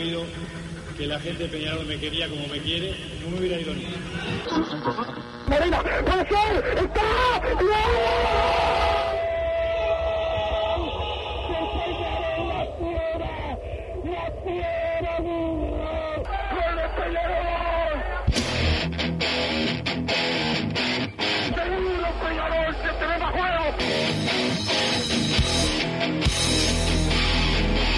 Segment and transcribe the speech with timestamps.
[0.00, 0.24] sabido
[0.96, 3.84] que la gente de Peñarol me quería como me quiere, no me hubiera ido ni.
[5.46, 7.40] Morena, puede ser, está,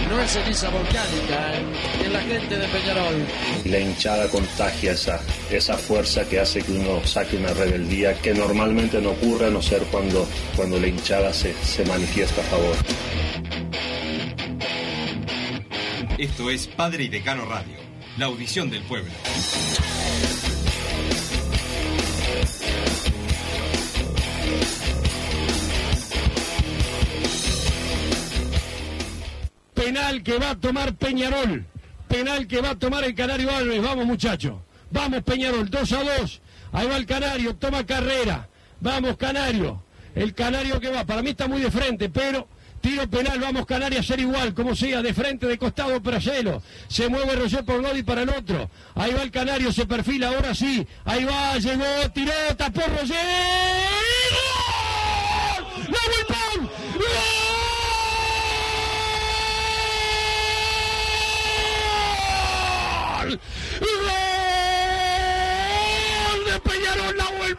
[0.08, 1.91] No es ceniza volcánica, ¿eh?
[2.12, 3.26] La gente de Peñarol.
[3.64, 5.20] La hinchada contagia esa,
[5.50, 9.62] esa fuerza que hace que uno saque una rebeldía que normalmente no ocurre a no
[9.62, 12.76] ser cuando, cuando la hinchada se, se manifiesta a favor.
[16.18, 17.76] Esto es Padre y Decano Radio,
[18.18, 19.10] la audición del pueblo.
[29.74, 31.66] Penal que va a tomar Peñarol.
[32.12, 33.82] Penal que va a tomar el Canario Álvarez.
[33.82, 34.56] Vamos, muchachos.
[34.90, 35.70] Vamos, Peñarol.
[35.70, 36.40] 2 a 2.
[36.72, 37.56] Ahí va el Canario.
[37.56, 38.50] Toma carrera.
[38.80, 39.82] Vamos, Canario.
[40.14, 41.06] El Canario que va.
[41.06, 42.46] Para mí está muy de frente, pero
[42.82, 43.40] tiro penal.
[43.40, 44.52] Vamos, Canario a ser igual.
[44.52, 46.62] Como sea, de frente, de costado, para cielo.
[46.86, 48.68] Se mueve Roger por Godi para el otro.
[48.94, 49.72] Ahí va el Canario.
[49.72, 50.28] Se perfila.
[50.28, 50.86] Ahora sí.
[51.06, 51.56] Ahí va.
[51.56, 52.10] Llegó.
[52.12, 52.34] Tiró.
[52.58, 53.16] Tapó Roger.
[55.56, 55.64] ¡Gol!
[55.88, 56.68] ¡La Volpán!
[56.98, 57.08] ¡Gol!
[66.32, 67.16] ¡Gol de Peñarol!
[67.16, 67.56] ¡Nahuel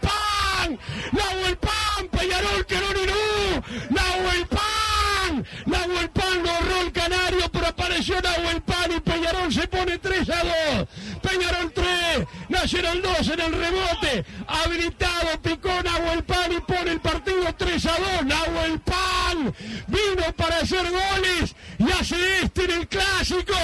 [0.78, 0.80] Pan!
[1.12, 2.08] ¡Nahuel Pan!
[2.12, 3.64] ¡Peñarol que no ni no!
[3.90, 5.46] ¡Nahuel Pan!
[5.66, 10.44] ¡Nahuel Pan logró el Canario, pero apareció Nahuel Pan y Peñarol se pone 3 a
[10.78, 10.88] 2.
[11.22, 14.26] Peñarol 3, Nacional 2 en el rebote.
[14.48, 18.26] Habilitado, picó Nahuel Pan y pone el partido 3 a 2.
[18.26, 19.54] Nahuel Pan
[19.88, 23.56] vino para hacer goles y hace este en el clásico.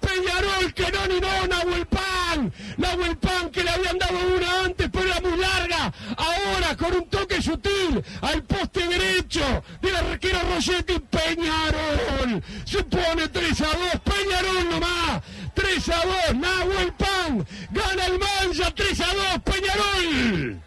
[0.00, 2.52] Peñarol que no ni no, Nahuel Pan.
[2.76, 5.92] Nahuel Pan que le habían dado una antes, pero era muy larga.
[6.16, 10.98] Ahora con un toque sutil al poste derecho del arquero Rossetti.
[10.98, 13.74] Peñarol se pone 3 a 2.
[14.04, 15.22] Peñarol nomás.
[15.54, 16.36] 3 a 2.
[16.36, 19.42] Nahuel Pan gana el Mancha 3 a 2.
[19.44, 20.60] Peñarol.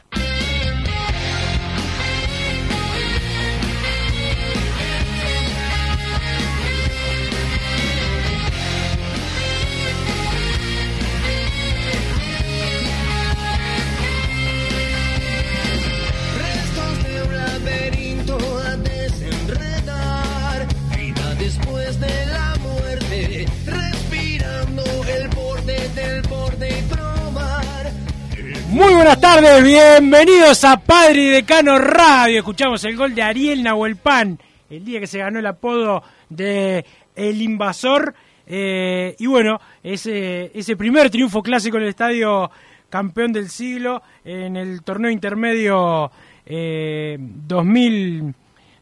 [28.77, 32.37] Muy buenas tardes, bienvenidos a Padre y Decano Radio.
[32.37, 34.37] Escuchamos el gol de Ariel Nahuelpan,
[34.69, 36.85] el día que se ganó el apodo de
[37.15, 38.13] El Invasor.
[38.45, 42.51] Eh, y bueno, ese, ese primer triunfo clásico en el estadio
[42.87, 46.11] campeón del siglo en el torneo intermedio
[46.45, 48.35] eh, 2000,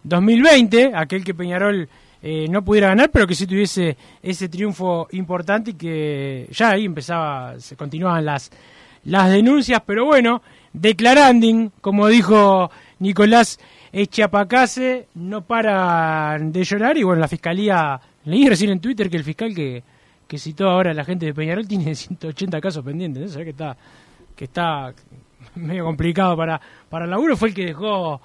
[0.03, 1.88] 2020, aquel que Peñarol
[2.22, 6.84] eh, no pudiera ganar, pero que sí tuviese ese triunfo importante y que ya ahí
[6.84, 8.51] empezaba, se continuaban las,
[9.05, 10.41] las denuncias, pero bueno,
[10.73, 13.59] declaranding, como dijo Nicolás
[13.91, 19.23] Echiapacase, no paran de llorar y bueno, la fiscalía, leí recién en Twitter que el
[19.23, 19.83] fiscal que,
[20.27, 23.29] que citó ahora a la gente de Peñarol tiene 180 casos pendientes, ¿no?
[23.29, 23.77] ¿Sabés que está,
[24.35, 24.93] que está
[25.55, 27.37] medio complicado para, para el laburo?
[27.37, 28.22] Fue el que dejó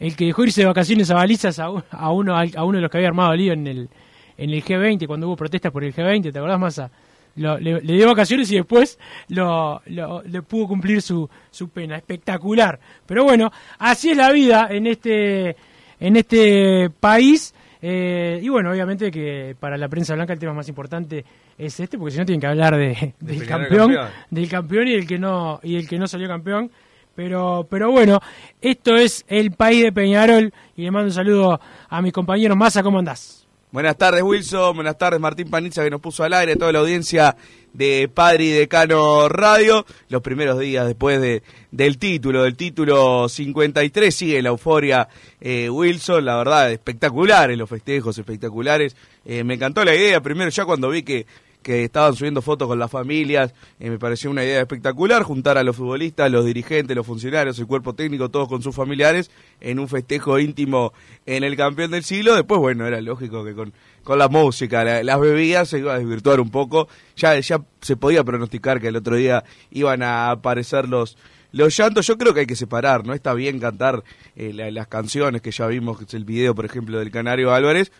[0.00, 2.98] el que dejó irse de vacaciones a balizas a uno a uno de los que
[2.98, 3.88] había armado lío en el
[4.36, 6.90] en el G20 cuando hubo protestas por el G20 ¿te acordás Massa?
[7.36, 11.96] Lo- le, le dio vacaciones y después lo, lo- le pudo cumplir su, su pena.
[11.96, 12.78] Espectacular.
[13.06, 15.56] Pero bueno así es la vida en este
[16.00, 17.54] en este país.
[17.82, 21.22] Eh, y bueno obviamente que para la prensa blanca el tema más importante
[21.58, 24.08] es este porque si no tienen que hablar de, del campeón, campeón.
[24.30, 26.70] del campeón y el que no y el que no salió campeón.
[27.14, 28.20] Pero pero bueno
[28.60, 32.56] esto es el país de Peñarol y le mando un saludo a mis compañeros.
[32.56, 33.43] Massa cómo andás
[33.74, 37.34] Buenas tardes Wilson, buenas tardes Martín Panizza que nos puso al aire, toda la audiencia
[37.72, 39.84] de Padre y Decano Radio.
[40.08, 41.42] Los primeros días después de,
[41.72, 45.08] del título, del título 53, sigue la euforia
[45.40, 48.94] eh, Wilson, la verdad espectaculares los festejos, espectaculares.
[49.24, 51.26] Eh, me encantó la idea, primero ya cuando vi que,
[51.64, 55.64] que estaban subiendo fotos con las familias, eh, me pareció una idea espectacular, juntar a
[55.64, 59.30] los futbolistas, los dirigentes, los funcionarios, el cuerpo técnico, todos con sus familiares,
[59.60, 60.92] en un festejo íntimo
[61.26, 62.36] en el campeón del siglo.
[62.36, 63.72] Después, bueno, era lógico que con,
[64.04, 66.86] con la música, la- las bebidas se iba a desvirtuar un poco.
[67.16, 71.16] Ya, ya se podía pronosticar que el otro día iban a aparecer los,
[71.50, 72.06] los llantos.
[72.06, 73.14] Yo creo que hay que separar, ¿no?
[73.14, 74.04] Está bien cantar
[74.36, 77.90] eh, la- las canciones que ya vimos, el video, por ejemplo, del Canario Álvarez,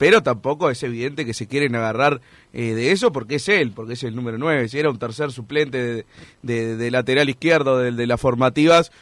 [0.00, 2.22] pero tampoco es evidente que se quieren agarrar
[2.54, 4.66] eh, de eso porque es él, porque es el número 9.
[4.70, 6.06] Si era un tercer suplente
[6.40, 8.92] de, lateral izquierdo de, las formativas,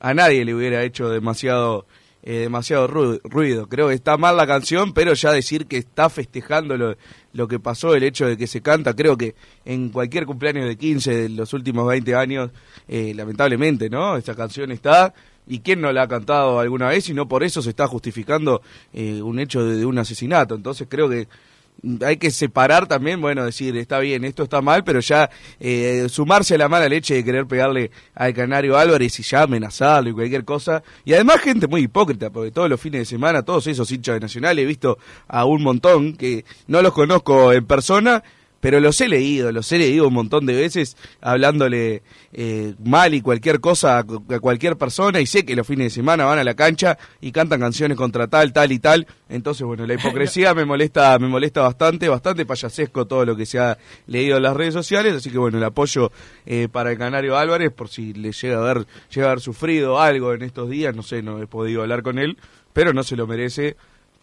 [0.00, 1.84] a nadie le hubiera hecho demasiado
[2.22, 3.68] eh, demasiado ruido.
[3.68, 6.96] Creo que está mal la canción, pero ya decir que está festejando lo,
[7.34, 9.34] lo, que pasó, el hecho de que se canta, creo que
[9.66, 12.50] en cualquier cumpleaños de 15 de los últimos 20 años,
[12.88, 14.16] eh, lamentablemente, ¿no?
[14.16, 15.12] Esta canción está
[15.46, 18.62] y quién no la ha cantado alguna vez y no por eso se está justificando
[18.92, 20.54] eh, un hecho de, un asesinato.
[20.54, 21.28] Entonces creo que
[22.04, 26.54] hay que separar también, bueno, decir, está bien, esto está mal, pero ya eh, sumarse
[26.54, 30.44] a la mala leche de querer pegarle al Canario Álvarez y ya amenazarlo y cualquier
[30.44, 30.82] cosa.
[31.04, 34.20] Y además gente muy hipócrita, porque todos los fines de semana, todos esos hinchas de
[34.20, 34.98] Nacional, he visto
[35.28, 38.22] a un montón que no los conozco en persona,
[38.60, 43.20] pero los he leído, los he leído un montón de veces hablándole eh, mal y
[43.20, 46.54] cualquier cosa a, cualquier persona y sé que los fines de semana van a la
[46.54, 49.06] cancha y cantan canciones contra tal, tal y tal.
[49.28, 53.58] Entonces, bueno, la hipocresía me molesta, me molesta bastante, bastante payasesco todo lo que se
[53.58, 53.76] ha
[54.06, 56.10] leído en las redes sociales, así que bueno, el apoyo
[56.44, 60.00] eh, para el Canario Álvarez por si le llega a haber, llega a haber sufrido
[60.00, 62.36] algo en estos días, no sé, no he podido hablar con él,
[62.72, 63.76] pero no se lo merece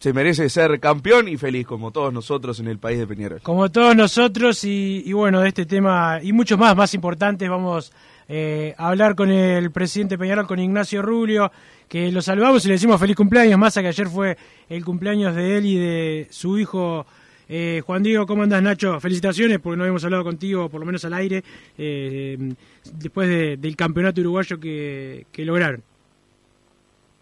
[0.04, 3.40] se merece ser campeón y feliz como todos nosotros en el país de Peñarol.
[3.40, 7.90] Como todos nosotros y, bueno, de este tema y muchos más, más importantes, vamos
[8.28, 11.50] eh, a hablar con el presidente Peñarol, con Ignacio Rubio,
[11.88, 14.36] que lo saludamos y le decimos feliz cumpleaños, más a que ayer fue
[14.68, 17.06] el cumpleaños de él y de su hijo.
[17.48, 19.00] Eh, Juan Diego, ¿cómo andas Nacho?
[19.00, 21.42] Felicitaciones porque no habíamos hablado contigo, por lo menos al aire,
[21.78, 22.36] eh,
[22.92, 23.26] después
[23.58, 25.82] del campeonato uruguayo que lograron.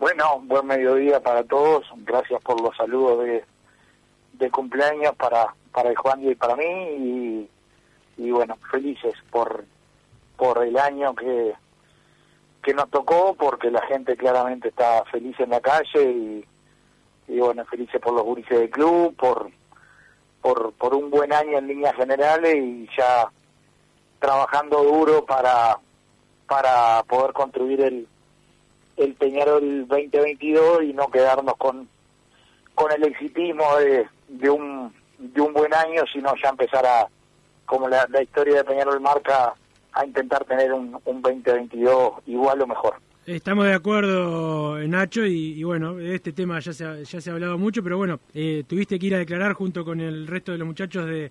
[0.02, 1.86] Bueno, buen mediodía para todos.
[1.98, 3.44] Gracias por los saludos de,
[4.32, 7.48] de cumpleaños para, para el Juan y para mí.
[8.18, 9.64] Y, bueno, felices por,
[10.36, 11.54] por el año que,
[12.64, 16.02] que nos tocó, porque la gente claramente está feliz en la calle.
[16.02, 16.44] Y,
[17.28, 19.52] y bueno, felices por los gurises del club, por,
[20.40, 23.30] por, por un buen año en líneas generales y ya
[24.18, 25.78] trabajando duro para,
[26.48, 28.08] para poder construir el
[28.96, 31.88] el Peñarol 2022 y no quedarnos con,
[32.74, 37.08] con el exitismo de, de, un, de un buen año, sino ya empezar a,
[37.66, 39.54] como la, historia de Peñarol marca,
[39.92, 42.94] a intentar tener un, un 2022 igual o mejor.
[43.26, 47.56] Estamos de acuerdo, Nacho, y, bueno, este tema ya se, ha, ya se ha hablado
[47.56, 50.66] mucho, pero bueno, eh, tuviste que ir a declarar junto con el resto de los
[50.66, 51.30] muchachos de,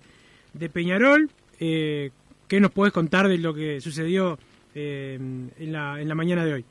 [0.54, 1.28] de Peñarol.
[1.60, 2.10] Eh,
[2.48, 4.38] ¿Qué nos podés contar de lo que sucedió
[4.74, 6.64] eh, en, la, en la mañana de hoy?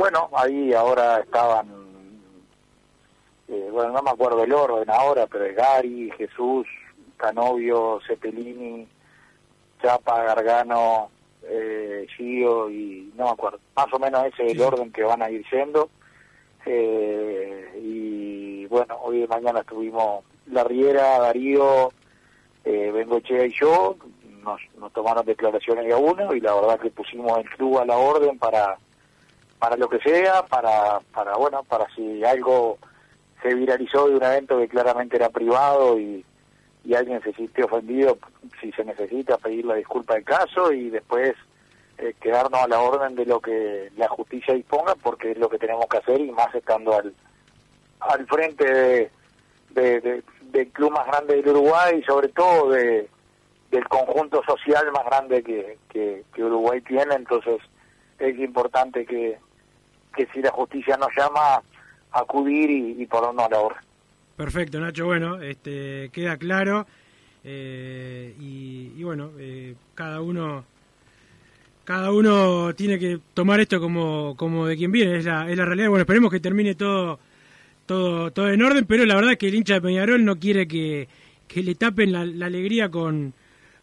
[0.00, 1.68] Bueno, ahí ahora estaban,
[3.48, 6.66] eh, bueno, no me acuerdo el orden ahora, pero es Gary, Jesús,
[7.18, 8.88] Canovio, Cepelini,
[9.82, 11.10] Chapa, Gargano,
[11.42, 13.58] eh, Gio y no me acuerdo.
[13.76, 15.90] Más o menos ese es el orden que van a ir siendo.
[16.64, 21.90] Eh, y bueno, hoy de mañana estuvimos La Riera, Darío,
[22.64, 23.96] eh, Bengochea y yo,
[24.42, 27.98] nos, nos tomaron declaraciones a uno y la verdad que pusimos el club a la
[27.98, 28.78] orden para
[29.60, 32.78] para lo que sea, para, para bueno, para si algo
[33.42, 36.24] se viralizó de un evento que claramente era privado y,
[36.82, 38.18] y alguien se sintió ofendido,
[38.60, 41.34] si se necesita pedir la disculpa del caso y después
[41.98, 45.58] eh, quedarnos a la orden de lo que la justicia disponga, porque es lo que
[45.58, 47.14] tenemos que hacer y más estando al,
[48.00, 49.10] al frente
[49.70, 53.10] de, del club más grande del Uruguay y sobre todo de,
[53.70, 55.76] del conjunto social más grande que,
[56.32, 57.60] que Uruguay tiene, entonces
[58.18, 59.38] es importante que,
[60.14, 61.62] que si la justicia nos llama,
[62.12, 63.90] acudir y, y ponernos a la orden.
[64.36, 65.04] Perfecto, Nacho.
[65.04, 66.86] Bueno, este, queda claro.
[67.44, 70.64] Eh, y, bueno, eh, cada uno
[71.84, 75.64] cada uno tiene que tomar esto como, como de quien viene, es la, es la
[75.64, 75.88] realidad.
[75.88, 77.18] Bueno, esperemos que termine todo,
[77.84, 80.68] todo, todo en orden, pero la verdad es que el hincha de Peñarol no quiere
[80.68, 81.08] que,
[81.48, 83.34] que le tapen la, alegría con,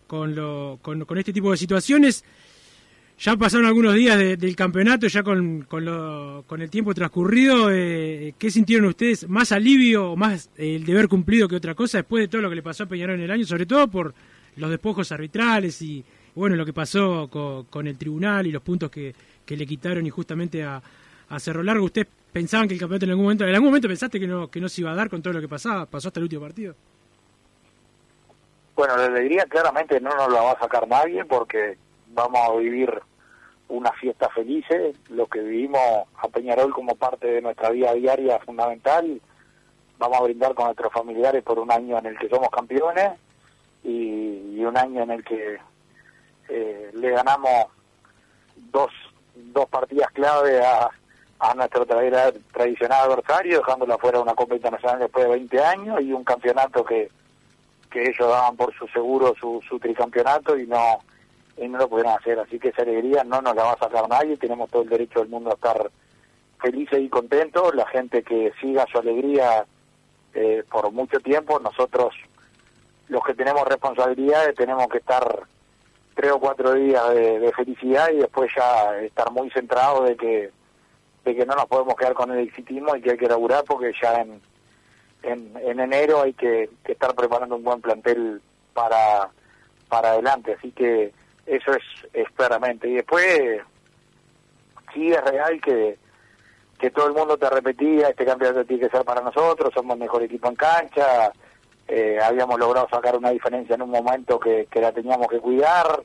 [0.07, 2.23] con, lo, con este tipo de situaciones.
[3.19, 7.71] Ya pasaron algunos días del campeonato, ya con, con, el tiempo transcurrido.
[7.71, 9.27] Eh, ¿Qué sintieron ustedes?
[9.27, 12.49] ¿Más alivio o más eh, el deber cumplido que otra cosa después de todo lo
[12.49, 13.43] que le pasó a Peñarol en el año?
[13.43, 14.13] Sobre todo por
[14.55, 16.05] los despojos arbitrales y
[16.35, 19.15] bueno lo que pasó con, el tribunal y los puntos que,
[19.47, 20.79] le quitaron y justamente a,
[21.39, 21.85] Cerro Largo.
[21.85, 24.61] ¿Ustedes pensaban que el campeonato en algún momento, en algún momento pensaste que no, que
[24.61, 25.87] no se iba a dar con todo lo que pasaba?
[25.87, 26.75] ¿Pasó hasta el último partido?
[28.75, 31.77] Bueno, la alegría claramente no nos la va a sacar nadie porque
[32.13, 33.01] vamos a vivir
[33.69, 35.81] una fiesta felices, lo que vivimos
[36.17, 39.21] a Peñarol como parte de nuestra vida diaria fundamental,
[39.99, 43.11] vamos a brindar con nuestros familiares por un año en el que somos campeones
[43.83, 45.57] y, un año en el que
[46.49, 47.67] eh, le ganamos
[48.71, 48.91] dos,
[49.35, 50.89] dos partidas clave a,
[51.55, 56.11] nuestro tra- tradicional adversario, dejándolo fuera de una Copa Internacional después de 20 años y
[56.11, 57.09] un campeonato que,
[57.89, 60.99] que ellos daban por su seguro su, su tricampeonato y no
[61.57, 62.39] y no lo pudieron hacer.
[62.39, 65.19] Así que esa alegría no nos la va a sacar nadie, tenemos todo el derecho
[65.19, 65.91] del mundo a estar
[66.61, 67.75] felices y contentos.
[67.75, 69.65] La gente que siga su alegría
[70.33, 72.13] eh, por mucho tiempo, nosotros
[73.09, 75.43] los que tenemos responsabilidades tenemos que estar
[76.15, 80.51] tres o cuatro días de, de felicidad y después ya estar muy centrados de que
[81.27, 83.91] de que no nos podemos quedar con el exitismo y que hay que laburar porque
[84.01, 84.41] ya en,
[85.23, 88.41] en, en enero hay que, que estar preparando un buen plantel
[88.73, 89.29] para,
[89.89, 90.55] para adelante.
[90.57, 91.11] Así que
[91.47, 91.71] eso
[92.13, 92.87] es, claramente.
[92.89, 93.61] Y después
[94.93, 95.97] sí es real que,
[96.77, 100.01] que todo el mundo te repetía, este campeonato tiene que ser para nosotros, somos el
[100.01, 101.31] mejor equipo en cancha,
[101.87, 106.03] eh, habíamos logrado sacar una diferencia en un momento que, que la teníamos que cuidar,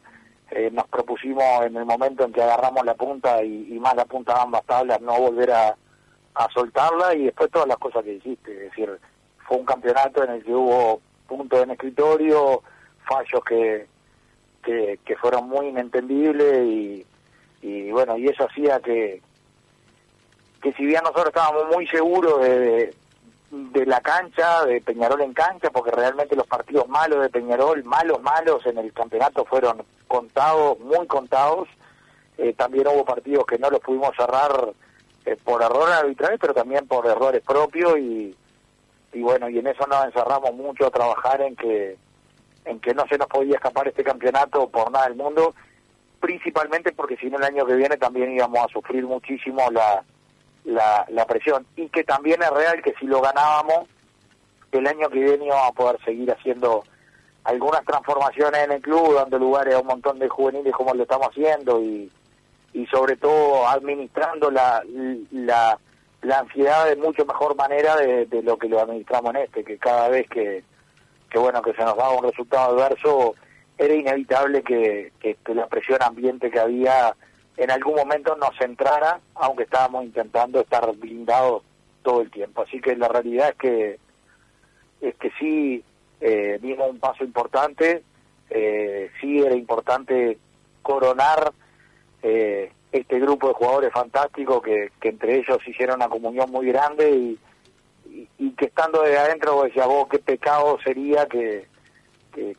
[0.50, 4.34] eh, nos propusimos en el momento en que agarramos la punta y, más la punta
[4.34, 5.76] de ambas tablas no volver a,
[6.34, 8.96] a soltarla y después todas las cosas que hiciste, es decir,
[9.48, 12.62] fue un campeonato en el que hubo puntos en escritorio,
[13.04, 13.91] fallos que,
[14.62, 17.06] que, que fueron muy inentendibles y,
[17.62, 19.20] y bueno, y eso hacía que,
[20.62, 22.94] que si bien nosotros estábamos muy seguros de,
[23.50, 28.22] de, la cancha, de Peñarol en cancha, porque realmente los partidos malos de Peñarol, malos,
[28.22, 31.68] malos en el campeonato fueron contados, muy contados,
[32.38, 34.72] eh, también hubo partidos que no los pudimos cerrar
[35.26, 38.34] eh, por errores arbitrales, pero también por errores propios y,
[39.12, 41.96] y bueno, y en eso nos encerramos mucho a trabajar en que
[42.64, 45.54] en que no se nos podía escapar este campeonato por nada del mundo,
[46.20, 50.04] principalmente porque si no el año que viene también íbamos a sufrir muchísimo la,
[50.64, 51.66] la, la presión.
[51.76, 53.88] Y que también es real que si lo ganábamos
[54.70, 56.84] el año que viene íbamos a poder seguir haciendo
[57.44, 61.28] algunas transformaciones en el club, dando lugares a un montón de juveniles como lo estamos
[61.28, 62.10] haciendo y,
[62.72, 64.80] y sobre todo administrando la,
[65.32, 65.76] la,
[66.22, 69.76] la ansiedad de mucho mejor manera de, de lo que lo administramos en este, que
[69.76, 70.62] cada vez que,
[71.32, 73.34] que bueno que se nos daba un resultado adverso
[73.78, 75.12] era inevitable que,
[75.46, 77.16] la presión ambiente que había
[77.56, 81.62] en algún momento nos entrara, aunque estábamos intentando estar blindados
[82.02, 82.62] todo el tiempo.
[82.62, 83.98] Así que la realidad es que
[85.00, 85.82] es que sí
[86.20, 88.02] eh, dimos un paso importante,
[88.50, 90.38] eh, sí era importante
[90.82, 91.52] coronar
[92.22, 97.10] eh, este grupo de jugadores fantásticos que, que entre ellos hicieron una comunión muy grande
[97.10, 97.38] y,
[98.38, 101.66] y, que estando de adentro vos decías vos qué pecado sería que,
[102.32, 102.56] que,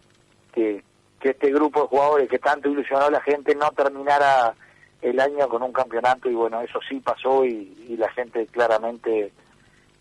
[0.51, 0.83] que,
[1.21, 4.53] este grupo de jugadores que tanto ilusionó a la gente no terminara
[5.01, 9.31] el año con un campeonato y bueno, eso sí pasó y, la gente claramente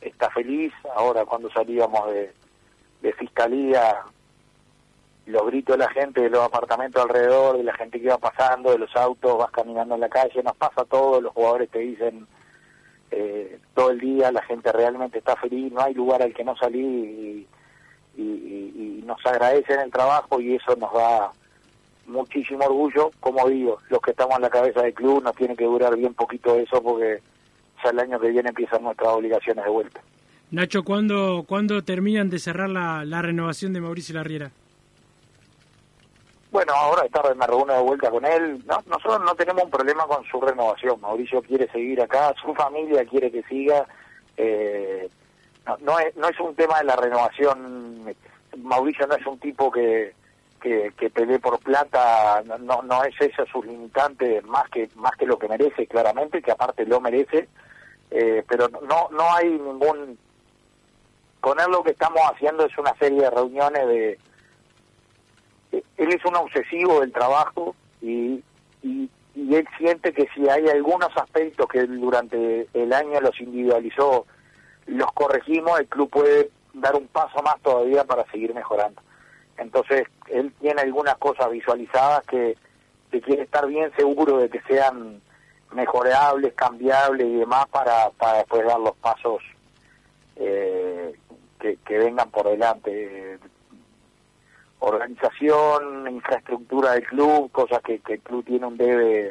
[0.01, 0.73] está feliz.
[0.97, 2.33] Ahora cuando salíamos de,
[3.03, 3.99] de fiscalía,
[5.27, 8.73] los gritos de la gente de los apartamentos alrededor, de la gente que iba pasando,
[8.73, 12.27] de los autos, vas caminando en la calle, nos pasa todo, los jugadores te dicen
[13.13, 16.57] eh, todo el día, la gente realmente está feliz, no hay lugar al que no
[16.57, 17.47] salir y,
[18.17, 21.31] y, y, nos agradecen el trabajo y eso nos da
[22.07, 25.65] muchísimo orgullo, como digo, los que estamos en la cabeza del club nos tiene que
[25.65, 27.21] durar bien poquito eso porque
[27.85, 30.01] ya el año que viene empiezan nuestras obligaciones de vuelta.
[30.51, 34.53] Nacho, ¿cuándo, ¿cuándo terminan de cerrar la, la renovación de Mauricio Larriera?
[36.53, 38.63] Bueno, ahora esta tarde me reúno de vuelta con él.
[38.67, 41.01] No, nosotros no tenemos un problema con su renovación.
[41.01, 43.87] Mauricio quiere seguir acá, su familia quiere que siga.
[44.37, 45.09] Eh,
[45.67, 48.15] no, no, es, no es un tema de la renovación.
[48.59, 50.15] Mauricio no es un tipo que,
[50.61, 55.25] que, que pelee por plata, no, no es esa sus limitantes más que más que
[55.25, 57.49] lo que merece claramente, que aparte lo merece,
[58.11, 60.19] eh, pero no no hay ningún
[61.41, 64.19] con él lo que estamos haciendo es una serie de reuniones de
[66.03, 68.43] él es un obsesivo del trabajo y,
[68.83, 74.27] y, y él siente que si hay algunos aspectos que durante el año los individualizó,
[74.87, 79.01] los corregimos, el club puede dar un paso más todavía para seguir mejorando.
[79.59, 82.57] Entonces, él tiene algunas cosas visualizadas que,
[83.11, 85.21] que quiere estar bien seguro de que sean
[85.73, 89.43] mejorables, cambiables y demás para, para después dar los pasos
[90.37, 91.15] eh,
[91.61, 93.39] que, que vengan por delante.
[94.85, 99.31] Organización, infraestructura del club, cosas que, que el club tiene un debe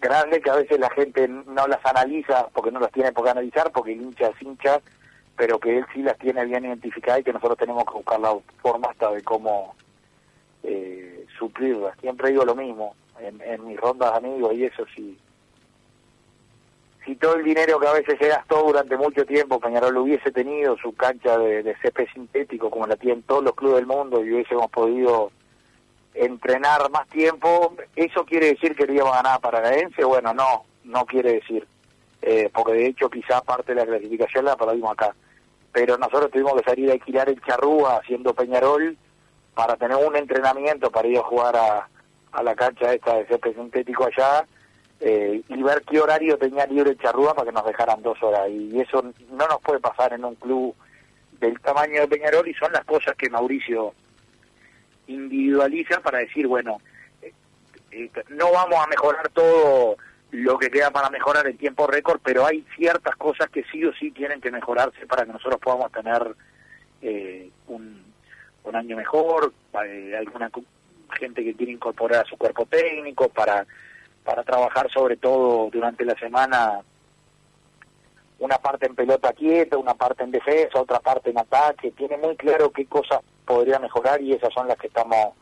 [0.00, 3.30] grande que a veces la gente no las analiza porque no las tiene por qué
[3.30, 4.80] analizar, porque hincha es hincha,
[5.36, 8.34] pero que él sí las tiene bien identificadas y que nosotros tenemos que buscar la
[8.62, 9.74] forma hasta de cómo
[10.62, 11.98] eh, suplirlas.
[12.00, 15.18] Siempre digo lo mismo en, en mis rondas de amigos y eso sí.
[17.04, 20.76] Si todo el dinero que a veces se gastó durante mucho tiempo, Peñarol hubiese tenido
[20.76, 24.32] su cancha de, de césped sintético como la tienen todos los clubes del mundo y
[24.34, 25.32] hubiésemos podido
[26.14, 30.04] entrenar más tiempo, ¿eso quiere decir que le íbamos a ganar a Paranaense?
[30.04, 31.66] Bueno, no, no quiere decir.
[32.22, 35.14] eh, porque de hecho quizá parte de la clasificación la perdimos acá.
[35.72, 38.96] Pero nosotros tuvimos que salir a alquilar el Charrúa haciendo Peñarol
[39.54, 41.88] para tener un entrenamiento para ir a jugar a,
[42.32, 44.44] a la cancha esta de césped sintético allá
[45.00, 48.48] eh, y ver qué horario tenía libre Charrúa para que nos dejaran dos horas.
[48.50, 50.74] Y eso no nos puede pasar en un club
[51.40, 53.94] del tamaño de Peñarol y son las cosas que Mauricio
[55.06, 56.80] individualiza para decir, bueno,
[57.22, 57.32] eh,
[57.90, 59.96] eh, no vamos a mejorar todo
[60.32, 63.92] lo que queda para mejorar en tiempo récord, pero hay ciertas cosas que sí o
[63.94, 66.34] sí tienen que mejorarse para que nosotros podamos tener
[67.02, 68.04] eh, un,
[68.64, 70.50] un año mejor, alguna
[71.18, 73.66] gente que quiere incorporar a su cuerpo técnico para
[74.30, 76.78] para trabajar sobre todo durante la semana
[78.38, 82.36] una parte en pelota quieta, una parte en defensa, otra parte en ataque, tiene muy
[82.36, 85.34] claro qué cosas podría mejorar y esas son las que estamos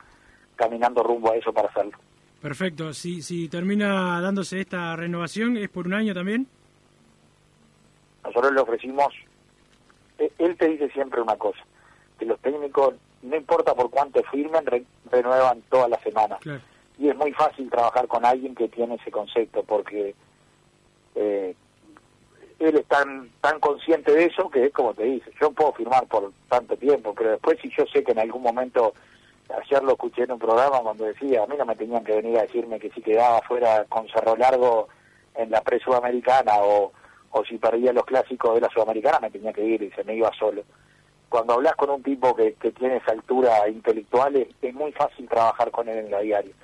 [0.56, 1.98] caminando rumbo a eso para hacerlo.
[2.40, 2.94] Perfecto.
[2.94, 6.46] Si, si termina dándose esta renovación, ¿es por un año también?
[8.24, 9.12] Nosotros le ofrecimos,
[10.18, 11.60] e- él te dice siempre una cosa,
[12.18, 16.38] que los técnicos, no importa por cuánto firmen, re- renuevan todas las semanas.
[16.40, 16.62] Claro.
[16.98, 20.14] Y es muy fácil trabajar con alguien que tiene ese concepto, porque
[21.14, 21.54] eh,
[22.58, 26.06] él es tan, tan consciente de eso que es como te dice, yo puedo firmar
[26.06, 28.94] por tanto tiempo, pero después si yo sé que en algún momento,
[29.62, 32.38] ayer lo escuché en un programa cuando decía, a mí no me tenían que venir
[32.38, 34.88] a decirme que si quedaba fuera con Cerro Largo
[35.36, 36.92] en la pre-sudamericana o,
[37.30, 40.16] o si perdía los clásicos de la sudamericana me tenía que ir y se me
[40.16, 40.64] iba solo.
[41.28, 45.70] Cuando hablas con un tipo que, que tiene esa altura intelectual es muy fácil trabajar
[45.70, 46.54] con él en la diaria.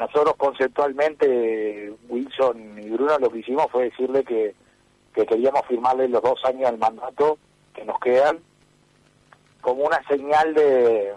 [0.00, 4.54] Nosotros conceptualmente, Wilson y Bruno, lo que hicimos fue decirle que,
[5.14, 7.36] que queríamos firmarle los dos años del mandato
[7.74, 8.38] que nos quedan
[9.60, 11.12] como una señal de,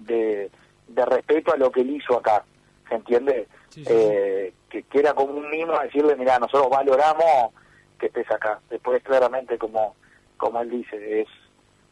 [0.00, 0.50] de,
[0.86, 2.44] de respeto a lo que él hizo acá,
[2.90, 3.48] ¿se entiende?
[3.74, 7.54] Eh, que, que era como un mimo decirle, mira, nosotros valoramos
[7.98, 8.60] que estés acá.
[8.68, 9.96] Después claramente como,
[10.36, 11.28] como él dice, es,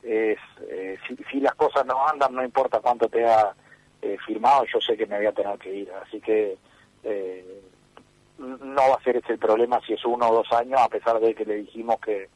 [0.02, 3.54] es eh, si, si las cosas no andan, no importa cuánto te ha
[4.02, 5.90] eh, firmado, yo sé que me voy a tener que ir.
[6.04, 6.56] Así que
[7.04, 7.62] eh,
[8.38, 11.20] no va a ser ese el problema si es uno o dos años, a pesar
[11.20, 12.28] de que le dijimos que,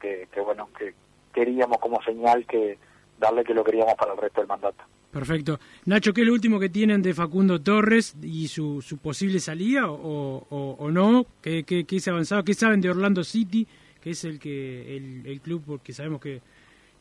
[0.00, 0.94] que, bueno, que
[1.32, 2.78] queríamos como señal que
[3.18, 4.82] darle que lo queríamos para el resto del mandato.
[5.12, 5.58] Perfecto.
[5.86, 9.88] Nacho, ¿qué es lo último que tienen de Facundo Torres y su, su posible salida
[9.88, 10.46] o,
[10.78, 11.24] o, no?
[11.40, 12.44] ¿Qué, qué, qué ha avanzado?
[12.44, 13.66] ¿Qué saben de Orlando City,
[14.00, 16.42] que es el que el, club porque sabemos que,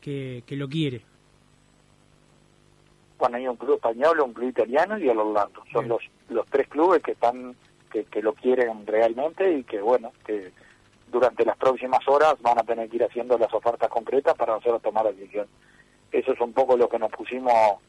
[0.02, 1.02] que lo quiere?
[3.17, 5.63] Bueno, hay un club español, un club italiano y el Orlando.
[5.71, 7.56] Son los, los tres clubes que están
[7.91, 10.51] que, que lo quieren realmente y que, bueno, que
[11.08, 14.82] durante las próximas horas van a tener que ir haciendo las ofertas concretas para nosotros
[14.82, 15.47] tomar la decisión.
[16.12, 17.80] Eso es un poco lo que nos pusimos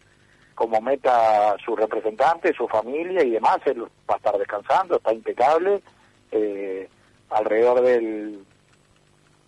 [0.54, 3.58] como meta su representante, su familia y demás.
[3.66, 5.82] Él va a estar descansando, está impecable.
[6.30, 6.88] Eh,
[7.30, 8.44] alrededor del,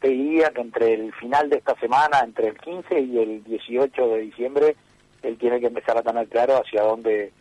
[0.00, 4.08] te diría que entre el final de esta semana, entre el 15 y el 18
[4.08, 4.76] de diciembre,
[5.22, 7.32] él tiene que empezar a tener claro hacia dónde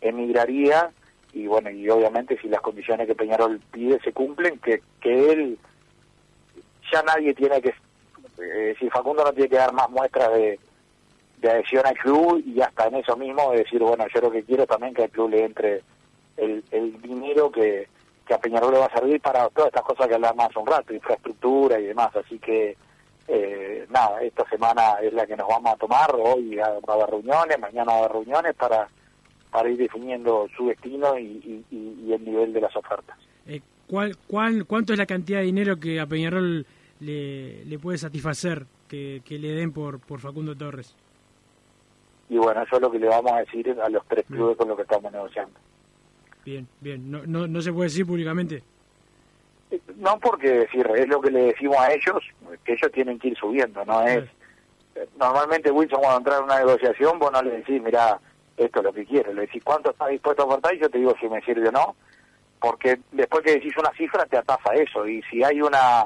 [0.00, 0.90] emigraría
[1.32, 5.58] y bueno, y obviamente si las condiciones que Peñarol pide se cumplen, que, que él,
[6.92, 7.74] ya nadie tiene que,
[8.38, 10.60] eh, si Facundo no tiene que dar más muestras de,
[11.38, 14.44] de adhesión al club y hasta en eso mismo de decir, bueno, yo lo que
[14.44, 15.82] quiero también que al club le entre
[16.36, 17.88] el, el dinero que,
[18.26, 20.66] que a Peñarol le va a servir para todas estas cosas que hablamos hace un
[20.66, 22.76] rato, infraestructura y demás, así que
[23.28, 27.10] eh, nada, esta semana es la que nos vamos a tomar, hoy va a haber
[27.10, 28.88] reuniones, mañana va a haber reuniones para,
[29.50, 33.16] para ir definiendo su destino y, y, y el nivel de las ofertas.
[33.46, 36.66] Eh, ¿cuál, cuál, ¿Cuánto es la cantidad de dinero que a Peñarol
[37.00, 40.94] le, le puede satisfacer que, que le den por, por Facundo Torres?
[42.28, 44.68] Y bueno, eso es lo que le vamos a decir a los tres clubes con
[44.68, 45.52] los que estamos negociando.
[46.44, 47.10] Bien, bien.
[47.10, 48.62] ¿No, no, no se puede decir públicamente?
[50.02, 52.24] No porque decir, es lo que le decimos a ellos,
[52.64, 54.24] que ellos tienen que ir subiendo, no es...
[55.16, 58.18] Normalmente Wilson cuando entra en una negociación vos no le decís, mira,
[58.56, 60.98] esto es lo que quiero, le decís cuánto estás dispuesto a aportar y yo te
[60.98, 61.94] digo si me sirve o no,
[62.60, 65.06] porque después que decís una cifra te atás a eso.
[65.06, 66.04] Y si hay una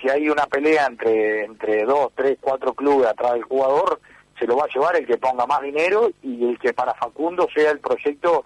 [0.00, 4.00] si hay una pelea entre entre dos, tres, cuatro clubes atrás del jugador,
[4.36, 7.46] se lo va a llevar el que ponga más dinero y el que para Facundo
[7.54, 8.44] sea el proyecto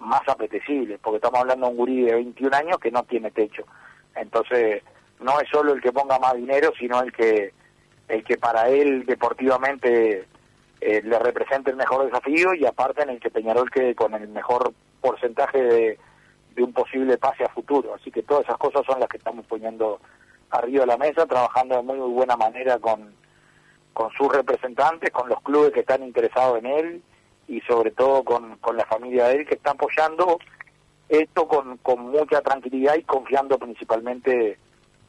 [0.00, 3.64] más apetecible, porque estamos hablando de un gurí de 21 años que no tiene techo.
[4.16, 4.82] Entonces,
[5.20, 7.52] no es solo el que ponga más dinero, sino el que
[8.08, 10.26] el que para él deportivamente
[10.80, 14.28] eh, le represente el mejor desafío y aparte en el que Peñarol quede con el
[14.28, 15.98] mejor porcentaje de,
[16.54, 17.94] de un posible pase a futuro.
[17.94, 20.00] Así que todas esas cosas son las que estamos poniendo
[20.50, 23.14] arriba de la mesa, trabajando de muy, buena manera con,
[23.92, 27.02] con sus representantes, con los clubes que están interesados en él
[27.48, 30.38] y sobre todo con, con la familia de él que está apoyando
[31.08, 34.58] esto con, con mucha tranquilidad y confiando principalmente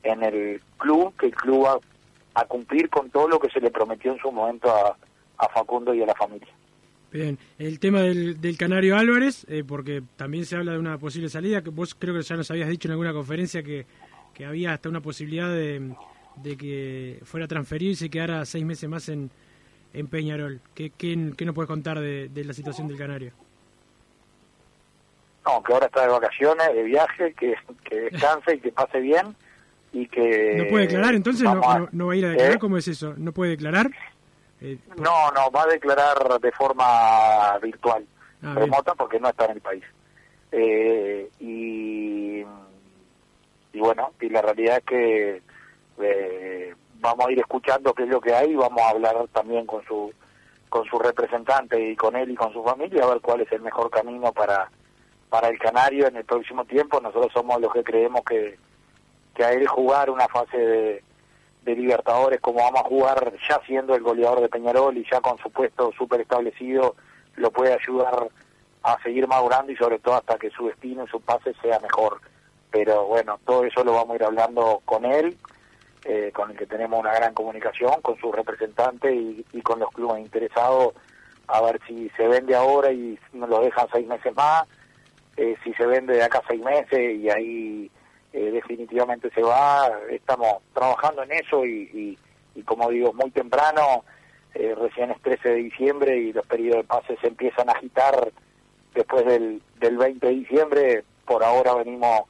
[0.03, 1.79] en el club, que el club va
[2.36, 4.95] a cumplir con todo lo que se le prometió en su momento a,
[5.38, 6.47] a Facundo y a la familia.
[7.12, 11.29] Bien, el tema del, del Canario Álvarez, eh, porque también se habla de una posible
[11.29, 13.86] salida, que vos creo que ya nos habías dicho en alguna conferencia que,
[14.33, 15.95] que había hasta una posibilidad de,
[16.36, 19.31] de que fuera transferido y se quedara seis meses más en,
[19.93, 20.60] en Peñarol.
[20.75, 23.31] ¿Qué, qué, qué nos puedes contar de, de la situación del Canario?
[25.47, 27.55] No, que ahora está de vacaciones, de viaje, que,
[27.86, 29.36] que descanse y que pase bien
[29.93, 30.55] y que...
[30.57, 31.43] ¿No puede declarar entonces?
[31.43, 32.53] ¿No, a- no, no va a ir a declarar?
[32.55, 32.60] ¿Eh?
[32.60, 33.13] ¿Cómo es eso?
[33.17, 33.89] ¿No puede declarar?
[34.62, 38.05] Eh, No, no, va a declarar de forma virtual,
[38.43, 38.55] Ah, bien.
[38.57, 39.83] remota, porque no está en el país.
[40.51, 42.39] Eh, y,
[43.73, 45.41] y bueno, y la realidad es que
[45.99, 49.65] eh, vamos a ir escuchando qué es lo que hay y vamos a hablar también
[49.65, 50.12] con su
[50.69, 53.62] con su representante y con él y con su familia a ver cuál es el
[53.62, 54.69] mejor camino para
[55.29, 57.01] para el canario en el próximo tiempo.
[57.01, 58.57] Nosotros somos los que creemos que
[59.37, 61.03] que a él jugar una fase de,
[61.61, 65.37] de Libertadores como vamos a jugar ya siendo el goleador de Peñarol y ya con
[65.37, 66.95] su puesto súper establecido
[67.35, 68.29] lo puede ayudar
[68.81, 72.19] a seguir madurando y sobre todo hasta que su destino y su pase sea mejor.
[72.71, 75.37] Pero bueno todo eso lo vamos a ir hablando con él
[76.03, 79.91] eh, con el que tenemos una gran comunicación con su representante y, y con los
[79.91, 80.95] clubes interesados
[81.47, 84.67] a ver si se vende ahora y nos lo dejan seis meses más
[85.38, 87.91] eh, si se vende de acá seis meses y ahí
[88.34, 89.89] eh, definitivamente se va.
[90.10, 92.17] Estamos trabajando en eso y,
[92.56, 94.04] y, como digo, muy temprano,
[94.54, 98.32] eh, recién es 13 de diciembre y los periodos de pase se empiezan a agitar
[98.95, 101.04] después del, del 20 de diciembre.
[101.26, 102.21] Por ahora venimos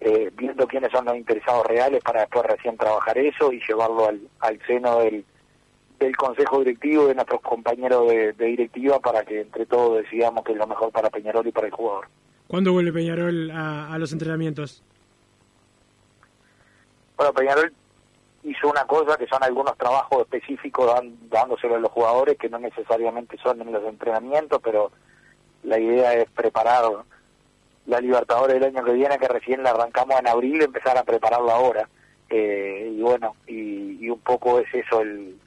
[0.00, 4.08] eh, viendo quiénes son los interesados reales para después recién trabajar eso y llevarlo
[4.40, 5.24] al seno del,
[5.98, 10.52] del consejo directivo de nuestros compañeros de, de directiva para que entre todos decidamos qué
[10.52, 12.06] es lo mejor para Peñarol y para el jugador.
[12.48, 14.82] ¿Cuándo vuelve Peñarol a, a los entrenamientos?
[17.16, 17.72] Bueno, Peñarol
[18.42, 22.58] hizo una cosa que son algunos trabajos específicos dan- dándoselo a los jugadores que no
[22.58, 24.90] necesariamente son en los entrenamientos, pero
[25.62, 26.84] la idea es preparar
[27.86, 31.54] la Libertadores del año que viene, que recién la arrancamos en abril, empezar a prepararla
[31.54, 31.88] ahora.
[32.28, 35.38] Eh, y bueno, y, y un poco es eso el,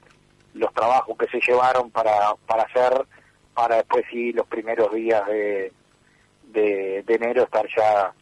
[0.54, 3.06] los trabajos que se llevaron para, para hacer,
[3.54, 5.72] para después sí los primeros días de,
[6.44, 8.12] de, enero estar ya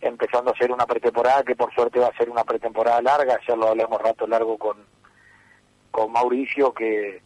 [0.00, 3.56] empezando a hacer una pretemporada que por suerte va a ser una pretemporada larga, ya
[3.56, 4.76] lo hablamos rato largo con,
[5.90, 7.22] con Mauricio, que,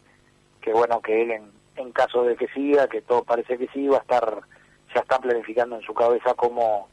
[0.61, 3.87] que bueno, que él en, en caso de que siga, que todo parece que sí,
[3.87, 4.41] va a estar,
[4.93, 6.87] ya está planificando en su cabeza cómo,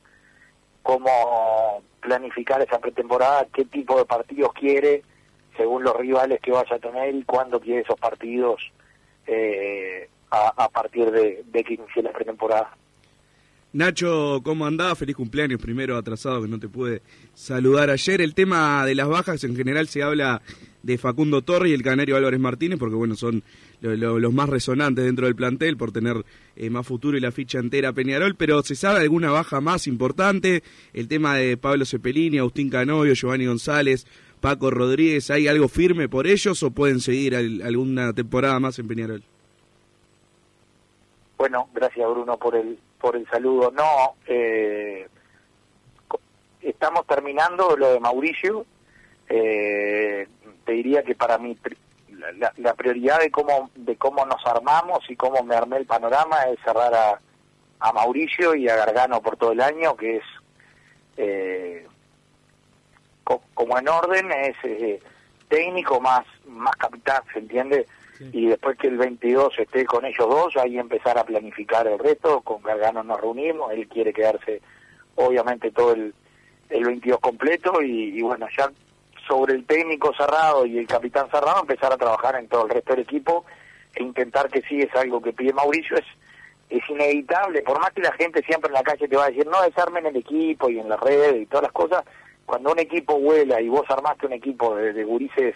[0.82, 5.02] cómo planificar esa pretemporada, qué tipo de partidos quiere,
[5.56, 8.60] según los rivales que vaya a tener y cuándo quiere esos partidos
[9.26, 12.76] eh, a, a partir de, de que inicie la pretemporada.
[13.72, 14.98] Nacho, ¿cómo andás?
[14.98, 17.02] Feliz cumpleaños primero atrasado que no te pude
[17.34, 18.20] saludar ayer.
[18.22, 20.40] El tema de las bajas en general se habla
[20.82, 23.42] de Facundo Torre y el Canario Álvarez Martínez porque bueno, son
[23.82, 27.32] lo- lo- los más resonantes dentro del plantel por tener eh, más futuro y la
[27.32, 30.62] ficha entera Peñarol, pero ¿se sabe alguna baja más importante?
[30.94, 34.06] El tema de Pablo Cepelini, Agustín Canovio, Giovanni González,
[34.46, 38.86] Paco Rodríguez, ¿hay algo firme por ellos o pueden seguir al- alguna temporada más en
[38.86, 39.24] Peñarol?
[41.36, 43.72] Bueno, gracias Bruno por el por el saludo.
[43.72, 45.08] No, eh,
[46.62, 48.64] estamos terminando lo de Mauricio.
[49.28, 50.28] Eh,
[50.64, 51.56] te diría que para mí
[52.38, 56.42] la- la prioridad de cómo de cómo nos armamos y cómo me armé el panorama
[56.52, 57.20] es cerrar a,
[57.80, 60.24] a Mauricio y a Gargano por todo el año, que es
[61.16, 61.84] eh,
[63.26, 65.00] co- como en orden es eh,
[65.48, 67.86] técnico más más capitán, ¿se entiende?
[68.32, 72.40] Y después que el 22 esté con ellos dos, ahí empezar a planificar el resto,
[72.40, 74.62] con Gargano nos reunimos, él quiere quedarse
[75.16, 76.14] obviamente todo el,
[76.70, 78.70] el 22 completo y, y bueno, ya
[79.26, 82.92] sobre el técnico cerrado y el capitán cerrado, empezar a trabajar en todo el resto
[82.94, 83.44] del equipo
[83.94, 86.04] e intentar que sí es algo que pide Mauricio, es
[86.68, 89.46] es inevitable, por más que la gente siempre en la calle te va a decir,
[89.46, 92.02] no, desarmen el equipo y en las redes y todas las cosas,
[92.46, 95.54] cuando un equipo vuela y vos armaste un equipo de, de gurises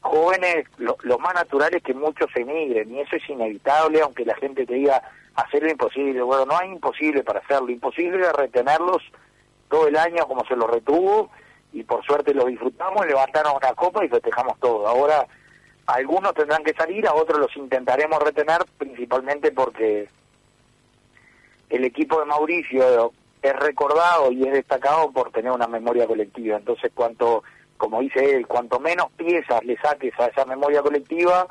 [0.00, 4.24] jóvenes, lo, lo más natural es que muchos se emigren y eso es inevitable, aunque
[4.24, 5.02] la gente te diga
[5.34, 6.22] hacer lo imposible.
[6.22, 9.02] Bueno, no hay imposible para hacerlo, imposible es retenerlos
[9.68, 11.30] todo el año como se los retuvo
[11.72, 14.86] y por suerte lo disfrutamos, levantaron una copa y festejamos todo.
[14.88, 15.26] Ahora
[15.86, 20.08] algunos tendrán que salir, a otros los intentaremos retener principalmente porque
[21.68, 23.12] el equipo de Mauricio
[23.42, 26.56] es recordado y es destacado por tener una memoria colectiva.
[26.58, 27.42] Entonces, cuanto,
[27.76, 31.46] como dice él, cuanto menos piezas le saques a esa memoria colectiva,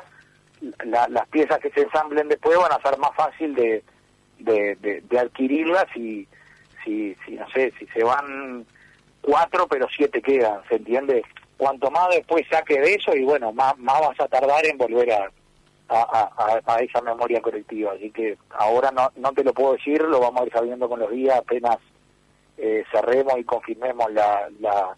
[0.86, 3.84] la- las piezas que se ensamblen después van a ser más fácil de,
[4.40, 6.28] de, de- de adquirirlas y,
[6.84, 8.66] si, si no sé, si se van
[9.22, 11.24] cuatro, pero siete quedan, ¿se entiende?
[11.58, 15.12] Cuanto más después saque de eso, y bueno, más, más vas a tardar en volver
[15.12, 15.30] a,
[15.90, 17.94] a, a, esa memoria colectiva.
[17.94, 21.00] Así que ahora no, no te lo puedo decir, lo vamos a ir sabiendo con
[21.00, 21.78] los días, apenas
[22.58, 24.96] eh, cerremos y confirmemos la, la,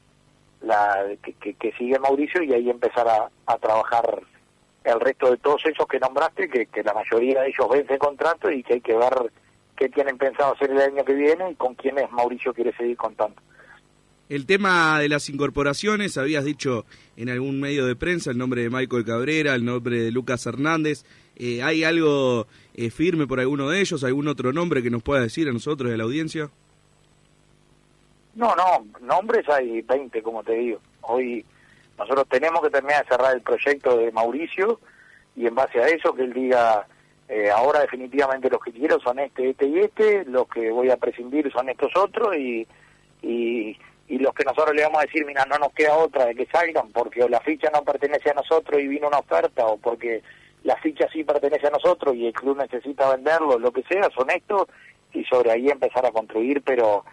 [0.62, 4.21] la que, que, sigue Mauricio y ahí empezar a, a trabajar
[4.84, 8.63] el resto de todos esos que nombraste, que, la mayoría de ellos vence contrato y
[8.63, 9.32] que hay que ver
[9.75, 13.39] qué tienen pensado hacer el año que viene y con quiénes Mauricio quiere seguir contando.
[14.31, 16.85] El tema de las incorporaciones, habías dicho
[17.17, 21.03] en algún medio de prensa el nombre de Michael Cabrera, el nombre de Lucas Hernández.
[21.35, 24.05] Eh, ¿Hay algo eh, firme por alguno de ellos?
[24.05, 26.49] ¿Algún otro nombre que nos pueda decir a nosotros de la audiencia?
[28.35, 30.79] No, no, nombres hay 20, como te digo.
[31.01, 31.43] Hoy
[31.97, 34.79] nosotros tenemos que terminar de cerrar el proyecto de Mauricio
[35.35, 36.87] y en base a eso que él diga,
[37.27, 40.95] eh, ahora definitivamente los que quiero son este, este y este, los que voy a
[40.95, 42.65] prescindir son estos otros y,
[43.21, 43.77] y,
[44.12, 46.45] y los que nosotros le vamos a decir, mira, no nos queda otra de que
[46.47, 50.21] salgan porque o la ficha no pertenece a nosotros y vino una oferta o porque
[50.63, 54.30] la ficha sí pertenece a nosotros y el club necesita venderlo, lo que sea, son
[54.30, 54.67] estos
[55.13, 57.06] y sobre ahí empezar a construir, pero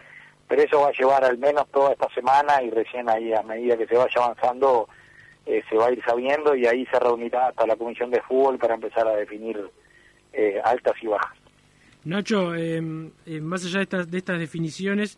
[0.49, 3.77] pero eso va a llevar al menos toda esta semana y recién ahí a medida
[3.77, 4.89] que se vaya avanzando
[5.45, 8.57] eh, se va a ir sabiendo y ahí se reunirá hasta la comisión de fútbol
[8.57, 9.57] para empezar a definir
[10.33, 11.37] eh, altas y bajas.
[12.03, 15.17] Nacho, em, eh, más allá de estas, de estas definiciones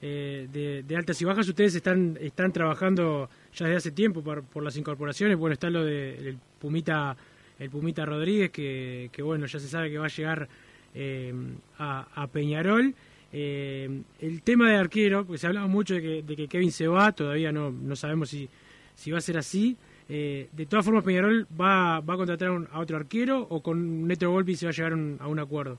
[0.00, 4.76] de, altas y bajas, ustedes están están trabajando ya desde hace tiempo por, por las
[4.76, 5.36] incorporaciones.
[5.36, 7.16] Bueno, está lo de Pumita
[7.60, 10.48] el Pumita Rodríguez que, que bueno ya se sabe que va a llegar
[10.94, 12.94] em, a, Peñarol.
[13.32, 17.52] Eh, el tema de arquero, porque se hablaba mucho de que, Kevin se va, todavía
[17.52, 18.48] no, no sabemos si,
[18.96, 19.76] si va a ser así.
[20.08, 24.28] Eh, de todas formas, Peñarol va, va a contratar a, otro arquero o con Neto
[24.30, 25.78] Volpi se va a llegar a un acuerdo.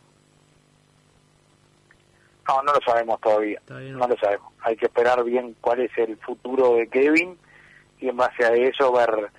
[2.47, 3.61] No, no lo sabemos todavía.
[3.69, 4.51] no lo sabemos.
[4.61, 7.37] Hay que esperar bien cuál es el futuro de Kevin
[7.99, 9.31] y en base a eso ver